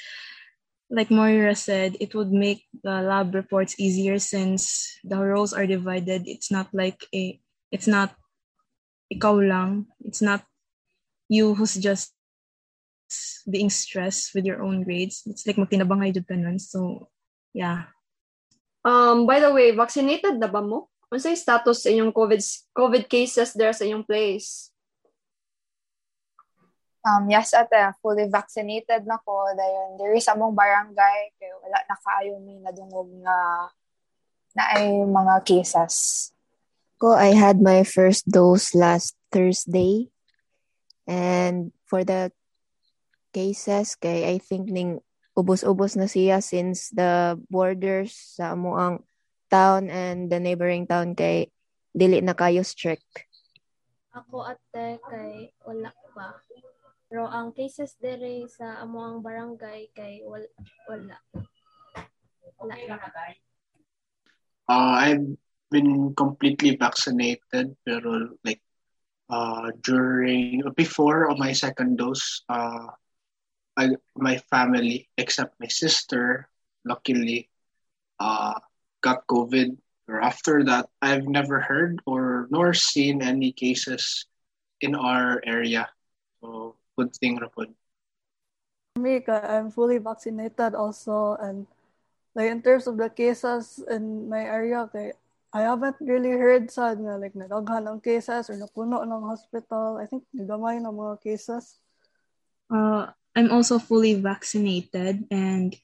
[0.90, 6.26] like Moira said, it would make the lab reports easier since the roles are divided.
[6.26, 7.38] It's not like a,
[7.70, 8.10] it's not
[9.14, 9.86] ikaw lang.
[10.02, 10.42] It's not
[11.28, 12.10] you who's just
[13.48, 15.22] being stressed with your own grades.
[15.26, 16.58] It's like magtinabangay jud ka nun.
[16.58, 17.08] So,
[17.52, 17.90] yeah.
[18.84, 20.88] Um, by the way, vaccinated na ba mo?
[21.10, 24.70] Unsay status sa inyong COVID COVID cases there sa inyong place?
[27.00, 29.48] Um, yes, ate, fully vaccinated na ko.
[29.56, 33.38] Dayon, diri sa mong barangay, kay wala na kaayo mi nadungog nga
[34.54, 36.28] na ay mga cases.
[37.00, 40.12] Ko, I had my first dose last Thursday.
[41.08, 42.30] And for the
[43.30, 45.00] cases, kay I think ning
[45.38, 48.96] ubos-ubos na siya since the borders sa amo ang
[49.50, 51.50] town and the neighboring town kay
[51.90, 53.26] dili na kayo strict.
[54.14, 56.38] Ako ate kay wala pa.
[57.10, 60.46] Pero ang cases dere sa amo ang barangay kay wala.
[60.86, 61.16] Wala.
[62.58, 62.74] wala.
[64.70, 65.26] Uh, I've
[65.70, 68.62] been completely vaccinated, pero like
[69.30, 72.94] uh, during before of my second dose, uh,
[73.80, 76.52] I, my family except my sister,
[76.84, 77.48] luckily,
[78.20, 78.60] uh,
[79.00, 79.80] got COVID.
[80.04, 84.26] Or after that, I've never heard or nor seen any cases
[84.84, 85.88] in our area.
[86.44, 87.72] So good thing, Rapod.
[88.98, 91.64] Me, I'm fully vaccinated also, and
[92.34, 95.14] like in terms of the cases in my area, kay
[95.54, 99.96] I haven't really heard sa nga like nadaghan cases or napuno ng hospital.
[99.96, 101.78] I think nagamay ng mga cases.
[102.70, 105.74] Uh, I'm also fully vaccinated and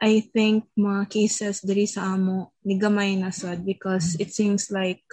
[0.00, 5.04] I think mga cases diri sa amo ni gamay na sad because it seems like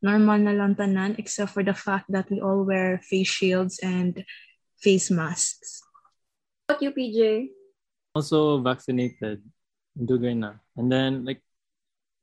[0.00, 4.24] normal na lang tanan except for the fact that we all wear face shields and
[4.80, 5.84] face masks.
[6.72, 7.52] What you, PJ?
[8.16, 9.44] Also vaccinated.
[9.92, 10.56] Dugay na.
[10.72, 11.44] And then like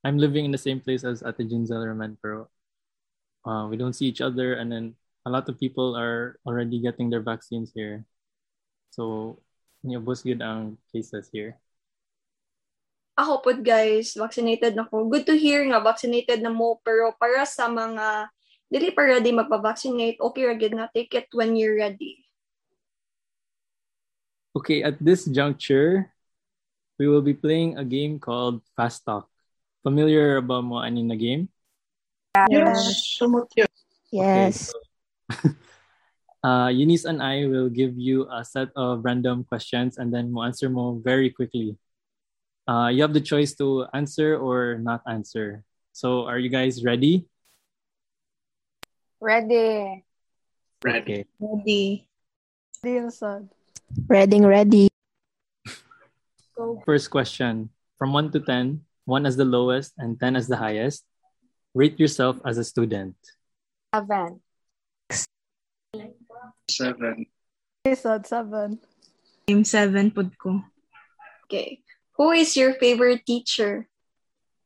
[0.02, 2.50] I'm living in the same place as Ate Jean Zellerman, pero
[3.46, 7.14] uh, we don't see each other and then a lot of people are already getting
[7.14, 8.10] their vaccines here.
[8.92, 9.38] So
[9.84, 11.60] niubos gud ang cases here.
[13.18, 15.10] Ako po guys, vaccinated na ko.
[15.10, 18.30] Good to hear nga vaccinated na mo pero para sa mga
[18.70, 22.22] dili pa ready magpa-vaccinate, okay ra gid na take it when you're ready.
[24.54, 26.10] Okay, at this juncture,
[26.98, 29.30] we will be playing a game called Fast Talk.
[29.86, 31.50] Familiar ba mo ani na game?
[32.50, 33.70] Yes, somewhat yes.
[34.12, 34.74] Yes.
[36.48, 40.48] Uh, Eunice and I will give you a set of random questions and then mo
[40.48, 41.76] answer mo very quickly.
[42.64, 45.68] Uh, you have the choice to answer or not answer.
[45.92, 47.28] So, are you guys ready?
[49.20, 50.08] Ready.
[50.80, 51.04] Ready.
[51.04, 51.22] Okay.
[51.36, 52.08] Ready.
[52.80, 52.96] Di.
[54.08, 54.88] Ready, ready.
[56.56, 56.80] Go.
[56.88, 61.04] First question from 1 to 10, 1 as the lowest and 10 as the highest.
[61.76, 63.20] Rate yourself as a student.
[63.92, 64.40] Seven.
[66.70, 67.26] Seven.
[67.86, 68.80] Di sad, seven.
[69.48, 70.60] Game 7 pod ko.
[71.48, 71.80] Okay.
[72.20, 73.88] Who is your favorite teacher?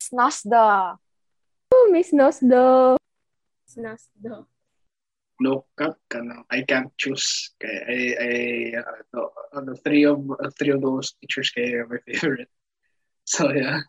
[0.02, 0.98] Snasda.
[1.70, 2.98] Oh, Miss Nosdo.
[3.70, 4.44] Snas do.
[5.38, 6.42] No cut ka na.
[6.50, 7.54] I can't choose.
[7.62, 8.34] Kay I I
[8.82, 9.22] uh, the,
[9.54, 12.50] uh, the three of uh, three of those teachers kay are my favorite.
[13.24, 13.86] So yeah.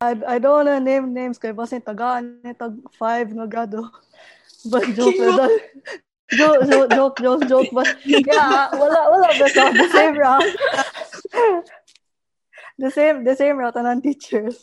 [0.00, 3.90] I, I don't wanna name names kay basin tagaan ni tag five nga grado.
[4.72, 5.60] But joke na dahil.
[6.32, 7.68] Joke, joke, joke, joke, joke.
[7.72, 9.28] But yeah, wala, wala.
[9.38, 10.56] But uh, the same route.
[12.78, 14.56] the same, the same route ng teachers.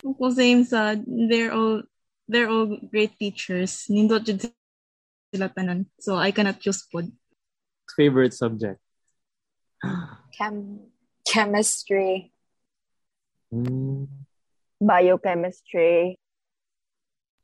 [0.00, 1.82] Ako same sa they're all
[2.30, 3.90] they're all great teachers.
[3.90, 4.46] Nindot jud
[5.34, 5.90] sila tanan.
[5.98, 7.10] So I cannot choose pod.
[7.98, 8.78] Favorite subject?
[10.38, 10.86] Chem
[11.26, 12.32] chemistry.
[13.50, 14.06] Hmm.
[14.80, 16.16] Biochemistry.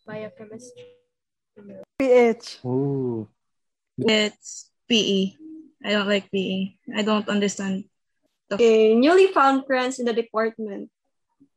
[0.06, 0.95] Biochemistry.
[1.98, 2.60] PH.
[2.64, 3.28] Ooh.
[3.98, 5.34] It's PE.
[5.84, 6.76] I don't like PE.
[6.94, 7.84] I don't understand.
[8.52, 8.94] Okay.
[8.94, 10.90] Newly found friends in the department.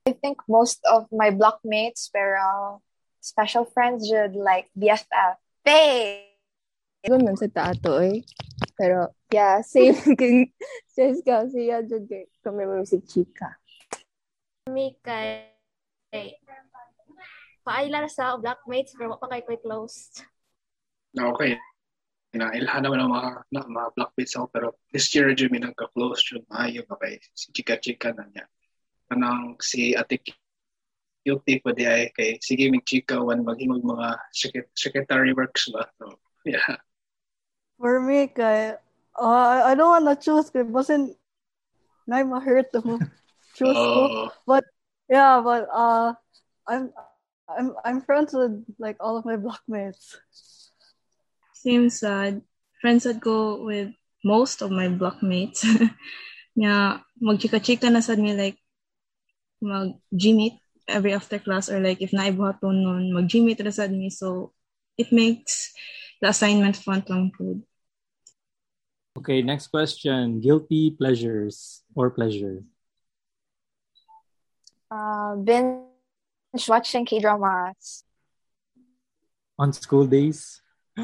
[0.07, 2.81] I think most of my blockmates pero
[3.21, 5.37] special friends should like BFF.
[5.63, 6.33] Hey!
[7.05, 8.25] Doon man sa taato eh.
[8.79, 10.51] Pero, yeah, same king
[10.87, 13.59] says ka, siya dyan kay kami mo si Chika.
[14.71, 15.51] Me kay
[17.69, 20.25] kay paila na sa blackmates pero pa kay koy close.
[21.13, 21.53] Na okay.
[22.33, 26.25] Na ilhan naman ang mga na, mga blackmates ako pero this year jud mi nagka-close
[26.25, 28.45] jud maayo ba kay si Chika Chika na niya.
[29.05, 30.17] Kanang si Ate
[31.21, 35.85] Cutie pa di ay kay sige mig Chika wan maghimog mga secret- secretary works ba.
[36.01, 36.81] So, yeah.
[37.79, 38.75] For me, kay,
[39.15, 41.15] uh, I, don't wanna choose kay basin
[42.03, 42.97] na ma-hurt mo.
[43.57, 44.29] choose ko.
[44.49, 44.61] Oh,
[45.09, 46.13] Yeah, but uh,
[46.69, 46.93] I'm
[47.49, 50.21] I'm I'm friends with like all of my blockmates.
[51.53, 52.41] Same sad.
[52.81, 53.91] Friends that go with
[54.23, 55.65] most of my blockmates.
[56.59, 58.57] Nga, magchika-chika na sad mi like
[59.59, 64.09] mag-gmeet every after class or like if naibuhaton nun, mag-gmeet na sad mi.
[64.09, 64.53] So,
[64.97, 65.73] it makes
[66.21, 67.63] the assignment fun lang food.
[69.17, 70.39] Okay, next question.
[70.39, 72.63] Guilty pleasures or pleasure?
[74.89, 75.88] Uh, binge
[76.53, 78.03] watching K-dramas.
[79.57, 80.61] On school days?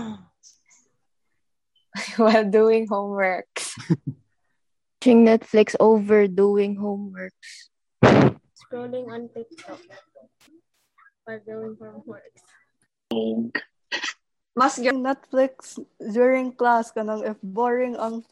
[2.17, 3.47] while doing homework.
[5.05, 7.69] Watching Netflix over doing homeworks.
[8.57, 9.79] Scrolling on TikTok
[11.25, 12.33] while doing homework.
[13.13, 13.51] oh,
[14.55, 18.23] Mas Yung Netflix during class kanang if boring ang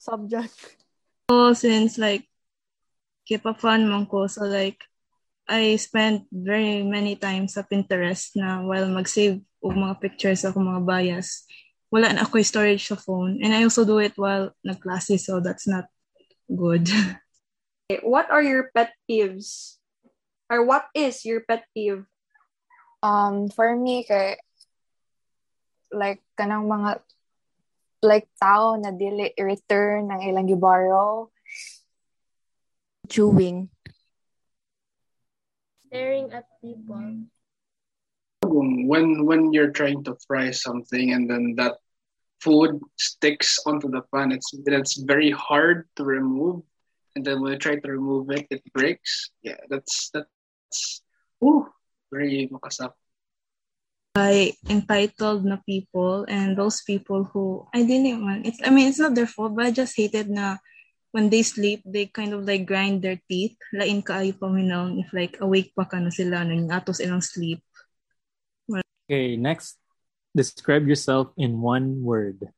[0.00, 0.56] subject.
[1.28, 2.24] So, since like,
[3.28, 4.80] keep a fun man ko, so like,
[5.48, 10.84] I spent very many times sa Pinterest na while mag-save og mga pictures ako mga
[10.84, 11.48] bias.
[11.88, 13.40] Wala na ako storage sa phone.
[13.40, 15.88] And I also do it while nag-klase, so that's not
[16.52, 16.92] good.
[18.04, 19.80] What are your pet peeves?
[20.52, 22.04] Or what is your pet peeve?
[23.00, 24.36] Um, for me, kay,
[25.88, 27.00] like, kanang mga,
[28.04, 31.32] like, tao na dili return ng ilang gibaro.
[33.08, 33.72] Chewing.
[35.88, 37.24] Staring at people.
[38.44, 41.76] when when you're trying to fry something and then that
[42.40, 46.62] food sticks onto the pan, it's it's very hard to remove.
[47.16, 49.32] And then when you try to remove it, it breaks.
[49.42, 51.02] Yeah, that's that's
[51.44, 51.66] ooh,
[52.12, 52.92] very makasap.
[54.18, 58.98] by entitled na people and those people who I didn't man it's I mean it's
[58.98, 60.58] not their fault but I just hated na
[61.18, 65.34] when they sleep they kind of like grind their teeth lain kaayo paminaw if like
[65.42, 67.58] awake pa ka na sila nang atos ilang sleep
[69.08, 69.80] Okay, next.
[70.36, 72.52] Describe yourself in one word.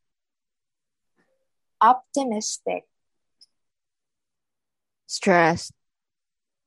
[1.79, 2.91] Optimistic.
[5.07, 5.71] Stressed.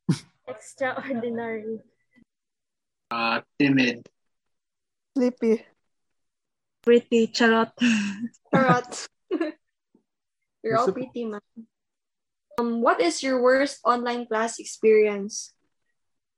[0.47, 1.83] Extraordinary.
[3.11, 4.07] Uh, timid.
[5.11, 5.67] Sleepy.
[6.79, 7.75] Pretty charot.
[8.55, 9.07] Charot.
[10.63, 11.43] You're all pretty, man.
[12.61, 15.57] Um, what is your worst online class experience?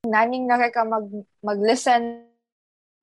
[0.08, 1.12] Naning na ka mag,
[1.44, 2.24] mag-listen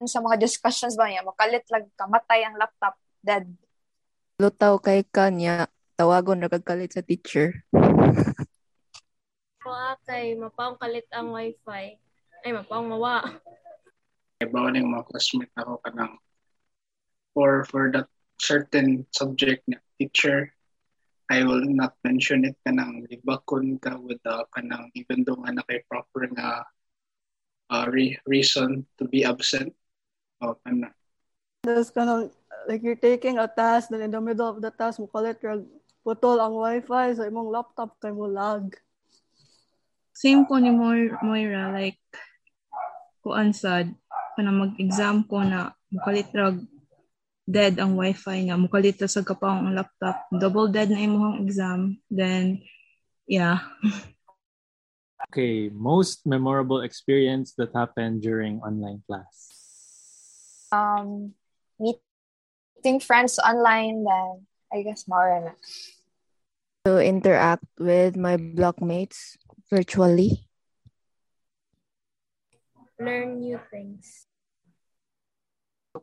[0.08, 3.46] sa mga discussions ba niya, makalit lang kamatay ang laptop, dead.
[4.40, 7.62] Lutaw kay kanya, tawagon na kagkalit sa teacher.
[9.62, 11.94] Mga kay mapaong kalit ang wifi.
[12.42, 13.22] Ay, mapaong mawa.
[14.42, 16.18] Kaya bawal yung mga classmate ako kanang
[17.30, 18.10] for for that
[18.42, 20.50] certain subject na teacher
[21.32, 25.64] I will not mention it kanang libakon ka with the kanang even though nga na
[25.64, 26.68] kay proper nga
[27.72, 29.72] uh, re- reason to be absent
[30.44, 30.92] o kana
[31.64, 32.20] There's kind of
[32.66, 35.62] like you're taking a task, then in the middle of the task, mo kalit rag
[36.02, 38.74] putol ang wifi sa imong laptop kay mo lag.
[40.10, 42.02] Same ko ni Moira, Moira like,
[43.22, 43.94] kuan sad,
[44.34, 46.58] kana mag-exam ko na mukalit rag
[47.46, 50.26] dead ang wifi nga, mukalit ra sa kapaong ang laptop.
[50.30, 51.98] Double dead na imong exam.
[52.10, 52.62] Then,
[53.26, 53.62] yeah.
[55.30, 59.48] Okay, most memorable experience that happened during online class.
[60.74, 61.32] Um,
[61.78, 65.54] meeting friends online, then I guess more na.
[66.84, 69.38] To interact with my blockmates
[69.70, 70.50] virtually.
[72.98, 74.26] Learn new things.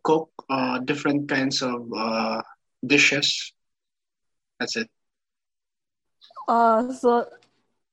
[0.04, 2.42] Cook uh, different kinds of uh,
[2.86, 3.54] dishes
[4.60, 4.90] that's it
[6.50, 7.30] Uh, so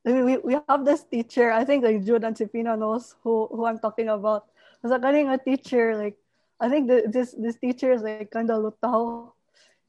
[0.06, 2.38] we, we have this teacher, I think like Jude and
[2.80, 4.46] knows who, who I'm talking about.
[4.80, 6.16] Sa kaning a teacher, like,
[6.60, 9.28] I think the, this this teacher is like kind of lutaw.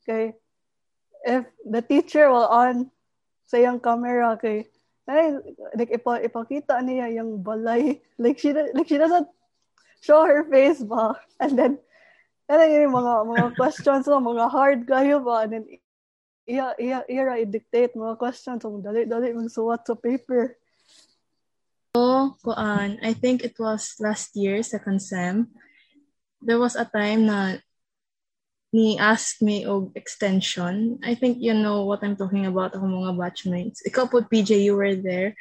[0.03, 0.33] Okay.
[1.23, 2.91] If the teacher will on
[3.45, 4.67] sa yung camera, okay,
[5.07, 5.37] ay,
[5.77, 8.01] like, ipa, ipakita niya yung balay.
[8.17, 9.29] Like, she, like, she doesn't
[10.01, 11.15] show her face ba?
[11.39, 11.79] And then,
[12.47, 15.43] then yung mga, mga questions mo, mga hard kayo ba?
[15.43, 15.65] And then,
[16.47, 20.55] iya iya iya i-dictate mga questions so dali dali magsuwat sa paper
[21.97, 25.49] So, kuan, I think it was last year, second sem.
[26.37, 27.57] There was a time na
[28.69, 31.01] ni ask me og extension.
[31.01, 33.81] I think you know what I'm talking about ako mga batchmates.
[33.81, 35.33] Ikaw po, PJ, you were there.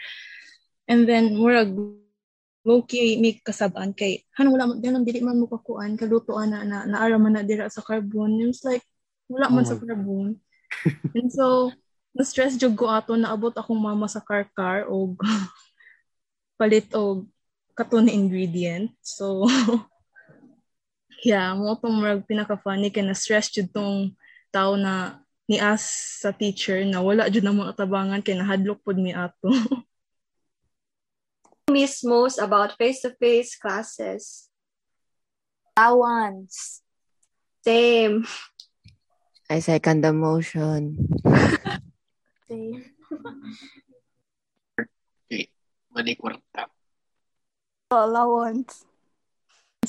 [0.88, 1.76] And then, murag,
[2.66, 6.78] low-key, may kasabaan kay, han, wala man, ganun, dili man mo kakuan, kalutuan na, na,
[6.82, 8.42] naara man na dira sa carbon.
[8.42, 8.82] It was like,
[9.30, 10.42] wala man Oh sa carbon.
[11.16, 11.70] And so,
[12.10, 15.14] na-stress jud ko ato, naabot akong mama sa car-car og
[16.58, 17.30] palit og
[17.78, 18.90] katon ingredient.
[18.98, 19.46] So,
[21.28, 24.18] yeah, mo itong marag pinaka-funny kaya na-stress jud tong
[24.50, 25.86] tao na ni as
[26.18, 29.54] sa teacher na wala jud na mga tabangan kay nahadlok pod mi ato.
[31.70, 34.48] Miss most about face-to-face classes?
[35.76, 36.82] Allowance.
[37.64, 38.26] Same.
[39.50, 40.96] I second the motion.
[42.48, 42.82] Same.
[45.26, 45.50] okay
[45.90, 46.70] balik kwarta
[47.90, 48.86] allowance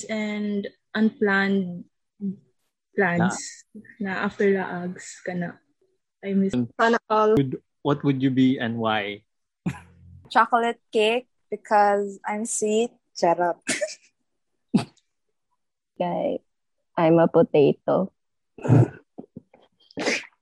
[0.06, 1.90] And unplanned
[2.94, 3.34] plans
[3.98, 5.58] na after laags kana.
[6.22, 7.34] I miss Sana all.
[7.82, 9.26] What would you be and why?
[10.30, 12.92] Chocolate cake because I'm sweet.
[13.18, 13.58] Charot.
[15.98, 16.40] Guy,
[16.98, 18.14] I'm a potato.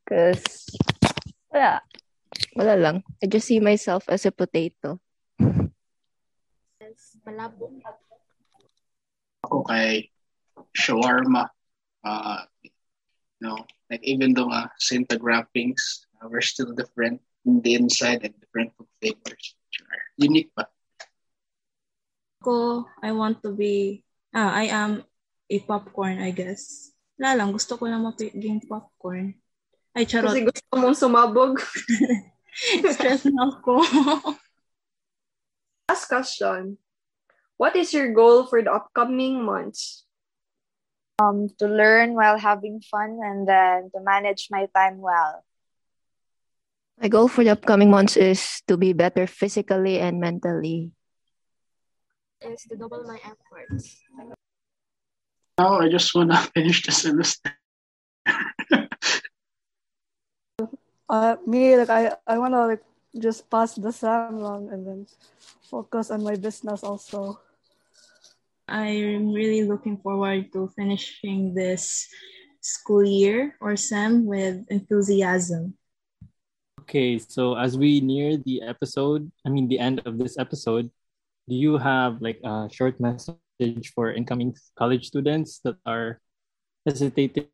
[0.06, 0.76] Cause,
[1.48, 1.82] wala.
[2.56, 3.04] Wala lang.
[3.24, 5.00] I just see myself as a potato.
[6.80, 7.72] Yes, malabo.
[9.46, 10.10] ako kay
[10.74, 11.54] shawarma
[12.02, 12.74] uh, you
[13.46, 13.62] know
[13.94, 18.34] like even though nga same tag wrappings uh, we're still different in the inside and
[18.42, 20.66] different food flavors which are unique pa
[22.46, 25.02] ko, I want to be, ah, I am
[25.50, 26.94] a popcorn, I guess.
[27.18, 29.34] Wala lang, gusto ko lang mapiging popcorn.
[29.98, 30.30] Ay, charot.
[30.30, 31.58] Kasi gusto mong sumabog.
[32.94, 33.82] Stress na ako.
[35.90, 36.78] Last question.
[37.56, 40.04] What is your goal for the upcoming months?
[41.24, 45.48] Um, to learn while having fun and then to manage my time well.
[47.00, 50.92] My goal for the upcoming months is to be better physically and mentally.
[52.46, 54.06] Is to double my efforts.
[55.58, 57.58] now I just wanna finish the semester
[61.10, 62.84] uh me like I I wanna like
[63.18, 65.08] just pass the SAM long and then
[65.66, 67.40] focus on my business also.
[68.68, 72.10] I'm really looking forward to finishing this
[72.62, 75.78] school year or SEM with enthusiasm.
[76.82, 80.92] Okay, so as we near the episode, I mean the end of this episode,
[81.48, 86.20] do you have like a short message for incoming college students that are
[86.86, 87.50] hesitating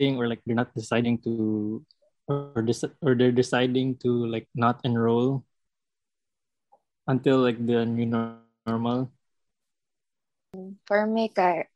[0.00, 1.84] or like they're not deciding to
[2.28, 2.66] or
[3.02, 5.44] or they're deciding to like not enroll
[7.06, 9.10] until like the new normal?
[10.86, 11.68] For me, kay,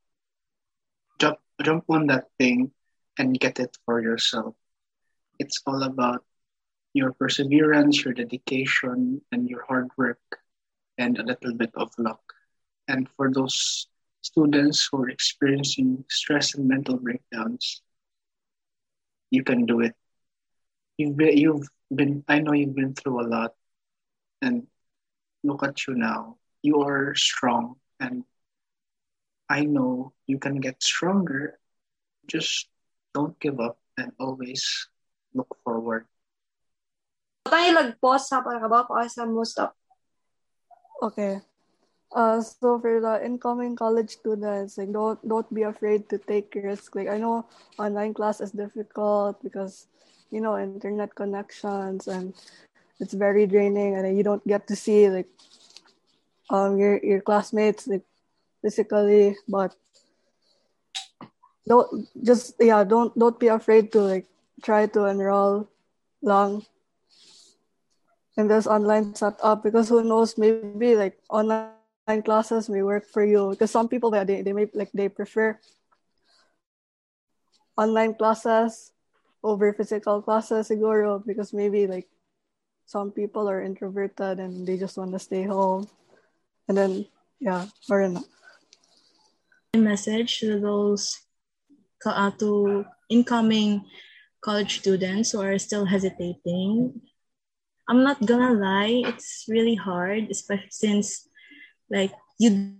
[1.64, 2.72] jump on that thing
[3.18, 4.56] and get it for yourself.
[5.40, 6.24] It's all about
[6.94, 10.20] your perseverance, your dedication, and your hard work,
[10.98, 12.22] and a little bit of luck.
[12.88, 13.88] And for those
[14.22, 17.82] students who are experiencing stress and mental breakdowns,
[19.30, 19.96] you can do it.
[20.98, 23.54] You've been, you've been, I know you've been through a lot,
[24.42, 24.68] and
[25.44, 26.38] look at you now.
[26.64, 28.24] You are strong, and
[29.50, 31.58] I know you can get stronger.
[32.30, 32.70] Just
[33.14, 34.62] don't give up and always
[35.34, 36.06] look forward.
[37.50, 39.74] Tayo lag-pause ha para ba para sa most up.
[41.02, 41.42] Okay.
[42.14, 46.94] Uh, so for the incoming college students, like don't don't be afraid to take risks.
[46.94, 47.46] Like I know
[47.78, 49.90] online class is difficult because
[50.30, 52.34] you know internet connections and
[52.98, 55.30] it's very draining, and you don't get to see like
[56.50, 58.06] um your your classmates like
[58.62, 59.36] physically.
[59.48, 59.76] But
[61.70, 64.26] don't just yeah don't don't be afraid to like
[64.66, 65.70] try to enroll
[66.22, 66.66] long
[68.36, 71.78] in this online setup because who knows maybe like online
[72.26, 75.54] classes may work for you because some people they, they may like they prefer
[77.78, 78.92] online classes
[79.44, 82.08] over physical classes siguro because maybe like
[82.90, 85.88] some people are introverted and they just want to stay home
[86.68, 87.06] and then
[87.40, 88.26] yeah or not
[89.78, 91.14] message to those
[92.06, 93.86] uh, to incoming
[94.42, 97.02] college students who are still hesitating.
[97.88, 101.28] I'm not gonna lie it's really hard especially since
[101.90, 102.78] like you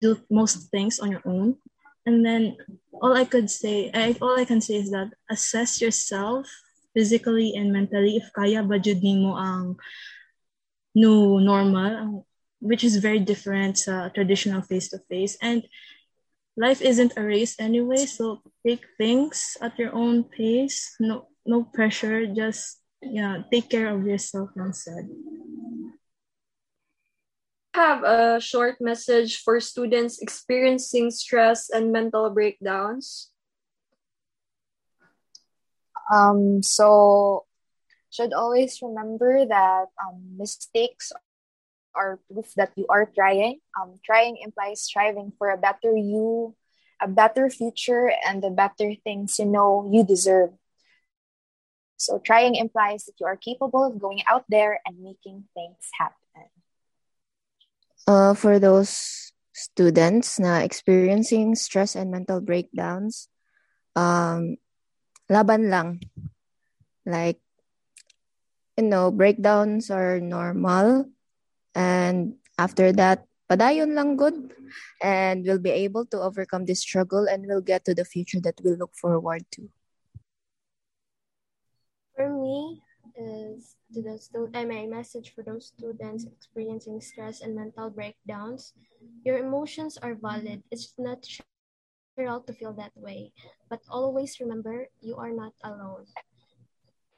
[0.00, 1.56] do most things on your own.
[2.06, 2.56] And then
[3.02, 6.46] all i could say I, all i can say is that assess yourself
[6.94, 8.16] physically and mentally.
[8.18, 9.74] If kaya ba jud nimo ang
[10.94, 12.26] new normal
[12.62, 13.82] which is very different
[14.14, 15.66] traditional face to face and
[16.56, 22.26] life isn't a race anyway so take things at your own pace no no pressure
[22.26, 25.08] just yeah take care of yourself instead
[27.74, 33.30] have a short message for students experiencing stress and mental breakdowns?
[36.12, 37.46] Um, so
[38.10, 41.12] should always remember that um, mistakes
[41.94, 43.60] are proof that you are trying.
[43.78, 46.54] Um, trying implies striving for a better you,
[47.00, 50.50] a better future, and the better things you know you deserve.
[52.02, 56.50] So trying implies that you are capable of going out there and making things happen.
[58.10, 63.30] Uh, for those students na experiencing stress and mental breakdowns,
[63.94, 64.58] um,
[65.30, 66.02] laban lang.
[67.06, 67.38] Like,
[68.76, 71.06] you know, breakdowns are normal.
[71.74, 74.52] And after that, padayon lang good.
[75.02, 78.60] And we'll be able to overcome this struggle and we'll get to the future that
[78.64, 79.68] we look forward to.
[82.16, 82.82] For me,
[83.16, 88.72] is to the stu- uh, my message for those students experiencing stress and mental breakdowns.
[89.24, 90.62] Your emotions are valid.
[90.70, 91.26] It's not
[92.16, 93.32] natural to feel that way,
[93.68, 96.06] but always remember you are not alone.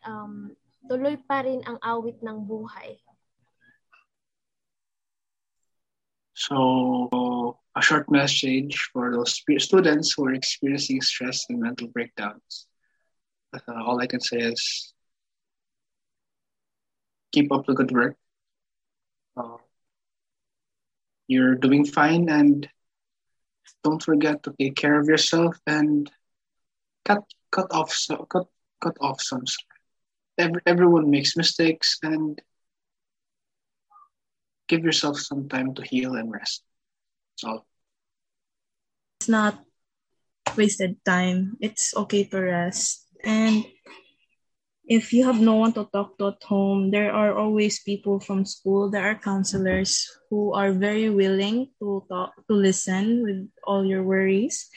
[0.04, 0.56] Um,
[0.90, 3.00] tuloy pa rin ang awit ng buhay.
[6.34, 12.66] So, a short message for those students who are experiencing stress and mental breakdowns.
[13.52, 14.92] Uh, all I can say is
[17.32, 18.16] keep up the good work.
[19.36, 19.58] Uh,
[21.28, 22.68] you're doing fine, and
[23.82, 26.10] don't forget to take care of yourself and
[27.04, 28.46] cut cut off so cut
[28.80, 29.44] cut off some.
[30.36, 32.40] Every, everyone makes mistakes, and
[34.68, 36.62] give yourself some time to heal and rest.
[37.44, 37.66] All.
[39.20, 39.58] It's not
[40.56, 41.56] wasted time.
[41.60, 43.06] It's okay to rest.
[43.24, 43.64] And
[44.86, 48.44] if you have no one to talk to at home, there are always people from
[48.44, 48.90] school.
[48.90, 54.68] There are counselors who are very willing to talk, to listen with all your worries,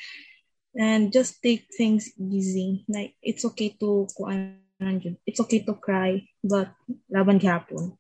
[0.76, 2.86] and just take things easy.
[2.88, 4.08] Like it's okay to
[5.28, 6.72] it's okay to cry, but
[7.10, 7.98] laban gihapon.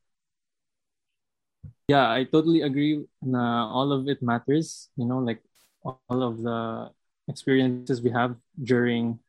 [1.88, 3.05] Yeah, I totally agree.
[3.23, 4.89] Na all of it matters.
[4.97, 5.39] You know, like
[5.83, 6.91] all of the
[7.29, 9.19] experiences we have during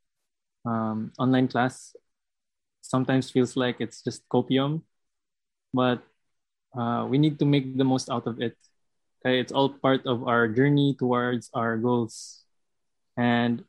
[0.64, 1.94] um, online class
[2.82, 4.82] sometimes feels like it's just copium,
[5.74, 6.02] but
[6.78, 8.56] uh, we need to make the most out of it.
[9.22, 12.44] Okay, it's all part of our journey towards our goals,
[13.16, 13.64] and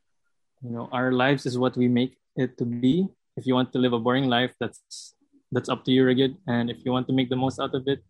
[0.63, 3.07] you know, our lives is what we make it to be.
[3.37, 5.13] If you want to live a boring life, that's
[5.51, 6.37] that's up to you, Rigid.
[6.47, 8.03] And if you want to make the most out of it,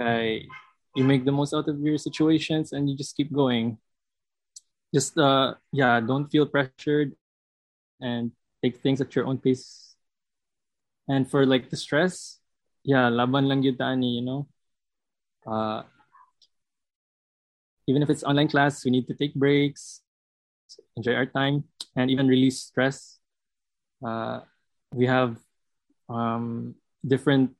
[0.00, 0.48] okay,
[0.96, 3.78] you make the most out of your situations and you just keep going.
[4.94, 7.14] Just uh, yeah, don't feel pressured,
[8.00, 8.32] and
[8.62, 9.90] take things at your own pace
[11.10, 12.38] and for like the stress,
[12.86, 14.46] yeah, laban lang yun tani, you know.
[15.42, 15.82] Uh,
[17.86, 20.02] even if it's online class, we need to take breaks,
[20.96, 21.64] enjoy our time,
[21.96, 23.18] and even release stress.
[23.98, 24.40] Uh,
[24.94, 25.36] we have
[26.08, 27.58] um, different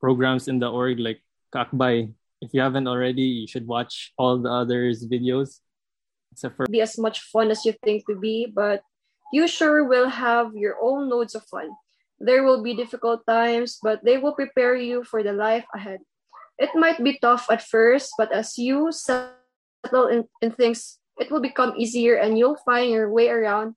[0.00, 1.22] programs in the org like
[1.54, 2.12] Kakbay.
[2.40, 5.60] If you haven't already, you should watch all the others videos.
[6.32, 8.82] Except for be as much fun as you think to be, but
[9.32, 11.70] you sure will have your own loads of fun.
[12.18, 16.00] There will be difficult times, but they will prepare you for the life ahead.
[16.58, 21.40] It might be tough at first, but as you settle in, in things, it will
[21.40, 23.74] become easier and you'll find your way around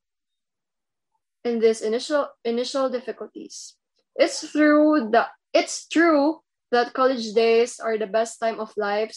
[1.44, 3.76] in these initial initial difficulties.
[4.16, 6.42] It's through the it's true
[6.72, 9.14] that college days are the best time of life.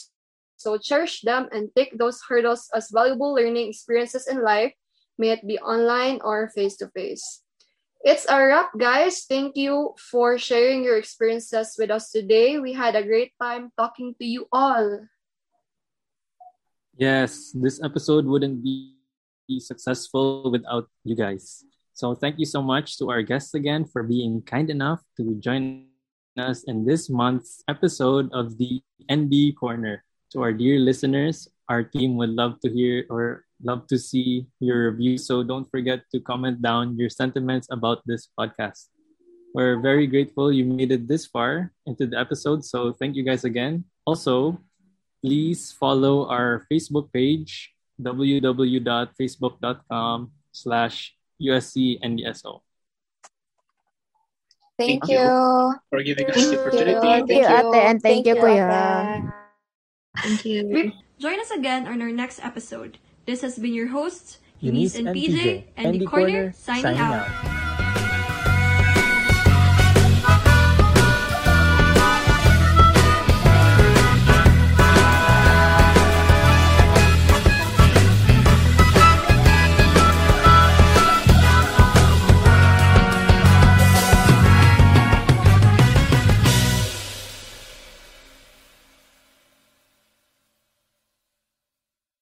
[0.56, 4.72] So cherish them and take those hurdles as valuable learning experiences in life,
[5.18, 7.42] may it be online or face to face.
[8.04, 9.24] It's a wrap, guys.
[9.24, 12.60] Thank you for sharing your experiences with us today.
[12.60, 15.08] We had a great time talking to you all.
[16.96, 18.96] Yes, this episode wouldn't be
[19.58, 21.64] successful without you guys.
[21.92, 25.88] So thank you so much to our guests again for being kind enough to join
[26.38, 30.04] us in this month's episode of the ND Corner.
[30.32, 34.92] To our dear listeners, our team would love to hear or love to see your
[34.92, 35.26] reviews.
[35.26, 38.86] So don't forget to comment down your sentiments about this podcast.
[39.54, 42.62] We're very grateful you made it this far into the episode.
[42.64, 43.84] So thank you guys again.
[44.04, 44.60] Also,
[45.24, 52.65] please follow our Facebook page, www.facebook.com slash USC NDSO.
[54.78, 55.18] Thank, Thank you.
[55.18, 55.74] you.
[55.88, 57.00] For giving us the opportunity.
[57.00, 59.24] Thank you, ate, and thank you, kuya.
[59.24, 59.32] ate.
[60.22, 60.92] Thank you.
[61.18, 62.98] Join us again on our next episode.
[63.24, 66.82] This has been your hosts, Eunice Eunice and and PJ, PJ, ND Corner, Corner, signing
[66.82, 67.28] signing out.
[67.28, 67.55] out.